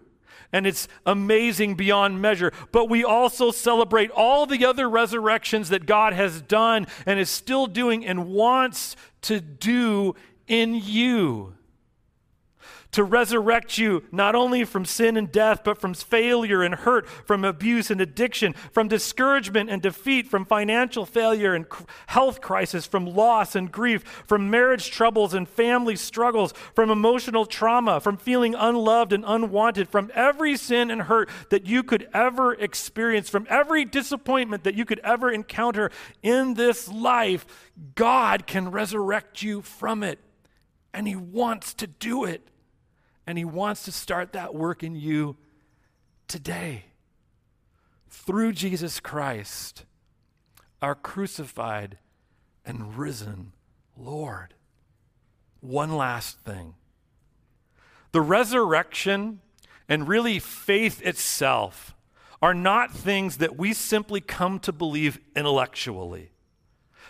And 0.56 0.66
it's 0.66 0.88
amazing 1.06 1.76
beyond 1.76 2.22
measure. 2.22 2.54
But 2.72 2.90
we 2.90 3.04
also 3.04 3.52
celebrate 3.52 4.10
all 4.12 4.46
the 4.46 4.64
other 4.64 4.90
resurrections 4.90 5.68
that 5.68 5.86
God 5.86 6.14
has 6.14 6.42
done 6.42 6.88
and 7.06 7.20
is 7.20 7.30
still 7.30 7.68
doing 7.68 8.06
and 8.06 8.28
wants 8.28 8.96
to 9.24 9.42
do 9.42 10.16
in 10.48 10.76
you 10.76 11.56
to 12.96 13.04
resurrect 13.04 13.78
you 13.78 14.04
not 14.10 14.36
only 14.36 14.64
from 14.64 14.86
sin 14.86 15.18
and 15.18 15.30
death, 15.30 15.66
but 15.66 15.78
from 15.78 15.94
failure 15.94 16.64
and 16.64 16.74
hurt, 16.74 17.06
from 17.10 17.44
abuse 17.44 17.92
and 17.92 18.00
addiction, 18.00 18.54
from 18.72 18.88
discouragement 18.88 19.70
and 19.70 19.82
defeat, 19.82 20.28
from 20.28 20.46
financial 20.46 21.06
failure 21.06 21.54
and 21.54 21.66
health 22.08 22.40
crisis, 22.40 22.86
from 22.86 23.06
loss 23.06 23.54
and 23.54 23.70
grief, 23.70 24.02
from 24.26 24.50
marriage 24.50 24.92
troubles 24.92 25.34
and 25.34 25.50
family 25.50 25.98
struggles, 25.98 26.54
from 26.74 26.90
emotional 26.90 27.46
trauma, 27.46 28.00
from 28.00 28.16
feeling 28.16 28.56
unloved 28.56 29.12
and 29.12 29.26
unwanted, 29.28 29.90
from 29.90 30.10
every 30.16 30.56
sin 30.56 30.90
and 30.90 31.02
hurt 31.02 31.30
that 31.50 31.66
you 31.66 31.84
could 31.84 32.08
ever 32.14 32.54
experience, 32.54 33.28
from 33.28 33.46
every 33.50 33.84
disappointment 33.84 34.64
that 34.64 34.76
you 34.76 34.86
could 34.86 35.00
ever 35.00 35.30
encounter 35.30 35.92
in 36.24 36.54
this 36.54 36.88
life. 36.88 37.46
God 37.96 38.48
can 38.48 38.72
resurrect 38.72 39.42
you 39.42 39.62
from 39.62 40.02
it, 40.02 40.18
and 40.94 41.06
He 41.06 41.18
wants 41.18 41.74
to 41.74 41.88
do 41.88 42.24
it. 42.24 42.52
And 43.28 43.38
He 43.38 43.46
wants 43.46 43.84
to 43.86 43.92
start 43.92 44.34
that 44.34 44.54
work 44.54 44.84
in 44.84 44.96
you 44.96 45.38
today. 46.28 46.86
Through 48.10 48.54
Jesus 48.54 49.00
Christ, 49.00 49.86
our 50.82 50.96
crucified 50.96 51.98
and 52.66 52.98
risen 52.98 53.54
Lord. 53.98 54.54
One 55.62 55.96
last 55.96 56.40
thing 56.40 56.76
the 58.12 58.22
resurrection 58.22 59.42
and 59.90 60.08
really 60.08 60.40
faith 60.40 61.02
itself 61.02 61.96
are 62.42 62.54
not 62.54 62.92
things 62.92 63.38
that 63.38 63.58
we 63.58 63.74
simply 63.74 64.22
come 64.22 64.60
to 64.60 64.72
believe 64.72 65.20
intellectually. 65.36 66.32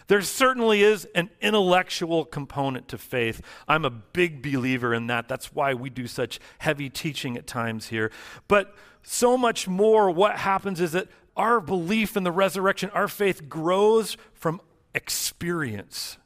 There 0.07 0.21
certainly 0.21 0.83
is 0.83 1.07
an 1.15 1.29
intellectual 1.41 2.25
component 2.25 2.87
to 2.89 2.97
faith. 2.97 3.41
I'm 3.67 3.85
a 3.85 3.89
big 3.89 4.41
believer 4.41 4.93
in 4.93 5.07
that. 5.07 5.27
That's 5.27 5.53
why 5.53 5.73
we 5.73 5.89
do 5.89 6.07
such 6.07 6.39
heavy 6.59 6.89
teaching 6.89 7.37
at 7.37 7.47
times 7.47 7.87
here. 7.87 8.11
But 8.47 8.75
so 9.01 9.37
much 9.37 9.67
more, 9.67 10.11
what 10.11 10.37
happens 10.37 10.79
is 10.79 10.91
that 10.91 11.07
our 11.35 11.59
belief 11.59 12.15
in 12.15 12.23
the 12.23 12.31
resurrection, 12.31 12.89
our 12.91 13.07
faith 13.07 13.49
grows 13.49 14.15
from 14.33 14.61
experience. 14.93 16.17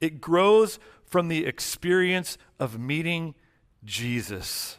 It 0.00 0.20
grows 0.20 0.78
from 1.04 1.28
the 1.28 1.46
experience 1.46 2.36
of 2.58 2.78
meeting 2.78 3.34
Jesus. 3.84 4.78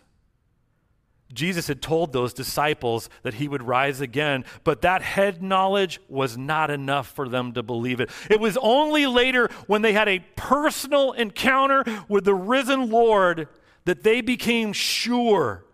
Jesus 1.34 1.68
had 1.68 1.82
told 1.82 2.14
those 2.14 2.34
disciples 2.34 3.10
that 3.24 3.36
he 3.36 3.48
would 3.48 3.64
rise 3.64 4.00
again, 4.00 4.46
but 4.64 4.82
that 4.82 5.02
head 5.02 5.44
knowledge 5.44 6.00
was 6.08 6.38
not 6.38 6.70
enough 6.70 7.08
for 7.08 7.28
them 7.28 7.52
to 7.54 7.64
believe 7.64 8.00
it. 8.00 8.10
It 8.30 8.40
was 8.40 8.58
only 8.62 9.06
later 9.08 9.50
when 9.68 9.82
they 9.82 9.94
had 9.94 10.08
a 10.08 10.24
personal 10.36 11.12
encounter 11.12 11.84
with 12.08 12.24
the 12.24 12.36
risen 12.36 12.90
Lord 12.90 13.50
that 13.86 14.04
they 14.04 14.22
became 14.22 14.72
sure 14.72 15.66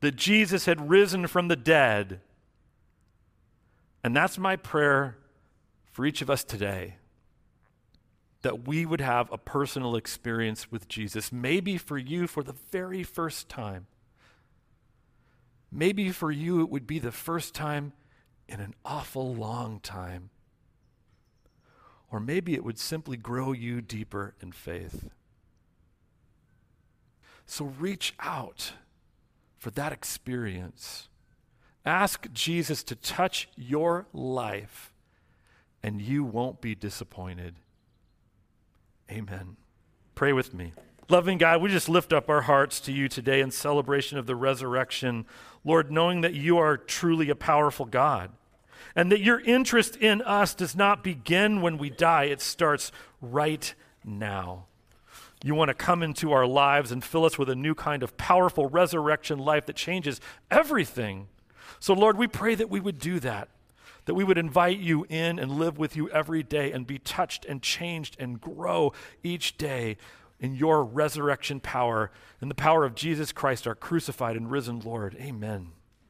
that 0.00 0.16
Jesus 0.16 0.66
had 0.66 0.90
risen 0.90 1.26
from 1.26 1.48
the 1.48 1.56
dead. 1.56 2.20
And 4.02 4.14
that's 4.14 4.38
my 4.38 4.56
prayer 4.56 5.18
for 5.92 6.04
each 6.04 6.20
of 6.20 6.30
us 6.30 6.42
today 6.44 6.96
that 8.42 8.68
we 8.68 8.86
would 8.86 9.00
have 9.00 9.32
a 9.32 9.38
personal 9.38 9.96
experience 9.96 10.70
with 10.70 10.86
Jesus, 10.86 11.32
maybe 11.32 11.76
for 11.76 11.98
you 11.98 12.28
for 12.28 12.44
the 12.44 12.54
very 12.70 13.02
first 13.02 13.48
time 13.48 13.86
Maybe 15.70 16.10
for 16.10 16.30
you, 16.30 16.60
it 16.60 16.70
would 16.70 16.86
be 16.86 16.98
the 16.98 17.12
first 17.12 17.54
time 17.54 17.92
in 18.48 18.60
an 18.60 18.74
awful 18.84 19.34
long 19.34 19.80
time. 19.80 20.30
Or 22.10 22.20
maybe 22.20 22.54
it 22.54 22.64
would 22.64 22.78
simply 22.78 23.16
grow 23.16 23.52
you 23.52 23.80
deeper 23.80 24.34
in 24.40 24.52
faith. 24.52 25.10
So 27.46 27.64
reach 27.64 28.14
out 28.20 28.72
for 29.58 29.70
that 29.72 29.92
experience. 29.92 31.08
Ask 31.84 32.26
Jesus 32.32 32.82
to 32.84 32.96
touch 32.96 33.48
your 33.56 34.06
life, 34.12 34.92
and 35.82 36.00
you 36.00 36.24
won't 36.24 36.60
be 36.60 36.74
disappointed. 36.74 37.56
Amen. 39.10 39.56
Pray 40.16 40.32
with 40.32 40.52
me. 40.52 40.72
Loving 41.08 41.38
God, 41.38 41.62
we 41.62 41.70
just 41.70 41.88
lift 41.88 42.12
up 42.12 42.28
our 42.28 42.42
hearts 42.42 42.80
to 42.80 42.92
you 42.92 43.08
today 43.08 43.40
in 43.40 43.52
celebration 43.52 44.18
of 44.18 44.26
the 44.26 44.34
resurrection. 44.34 45.24
Lord, 45.64 45.92
knowing 45.92 46.22
that 46.22 46.34
you 46.34 46.58
are 46.58 46.76
truly 46.76 47.30
a 47.30 47.36
powerful 47.36 47.86
God 47.86 48.32
and 48.96 49.12
that 49.12 49.20
your 49.20 49.38
interest 49.40 49.94
in 49.96 50.20
us 50.22 50.52
does 50.52 50.74
not 50.74 51.04
begin 51.04 51.60
when 51.60 51.78
we 51.78 51.90
die, 51.90 52.24
it 52.24 52.40
starts 52.40 52.90
right 53.20 53.72
now. 54.04 54.64
You 55.44 55.54
want 55.54 55.68
to 55.68 55.74
come 55.74 56.02
into 56.02 56.32
our 56.32 56.46
lives 56.46 56.90
and 56.90 57.04
fill 57.04 57.24
us 57.24 57.38
with 57.38 57.48
a 57.50 57.54
new 57.54 57.76
kind 57.76 58.02
of 58.02 58.16
powerful 58.16 58.68
resurrection 58.68 59.38
life 59.38 59.66
that 59.66 59.76
changes 59.76 60.20
everything. 60.50 61.28
So, 61.78 61.94
Lord, 61.94 62.18
we 62.18 62.26
pray 62.26 62.56
that 62.56 62.70
we 62.70 62.80
would 62.80 62.98
do 62.98 63.20
that, 63.20 63.48
that 64.06 64.14
we 64.14 64.24
would 64.24 64.38
invite 64.38 64.78
you 64.78 65.06
in 65.08 65.38
and 65.38 65.52
live 65.52 65.78
with 65.78 65.94
you 65.94 66.10
every 66.10 66.42
day 66.42 66.72
and 66.72 66.84
be 66.84 66.98
touched 66.98 67.44
and 67.44 67.62
changed 67.62 68.16
and 68.18 68.40
grow 68.40 68.92
each 69.22 69.56
day 69.56 69.98
in 70.38 70.54
your 70.54 70.84
resurrection 70.84 71.60
power 71.60 72.10
and 72.40 72.50
the 72.50 72.54
power 72.54 72.84
of 72.84 72.94
Jesus 72.94 73.32
Christ, 73.32 73.66
our 73.66 73.74
crucified 73.74 74.36
and 74.36 74.50
risen 74.50 74.80
Lord. 74.80 75.16
Amen. 75.20 75.72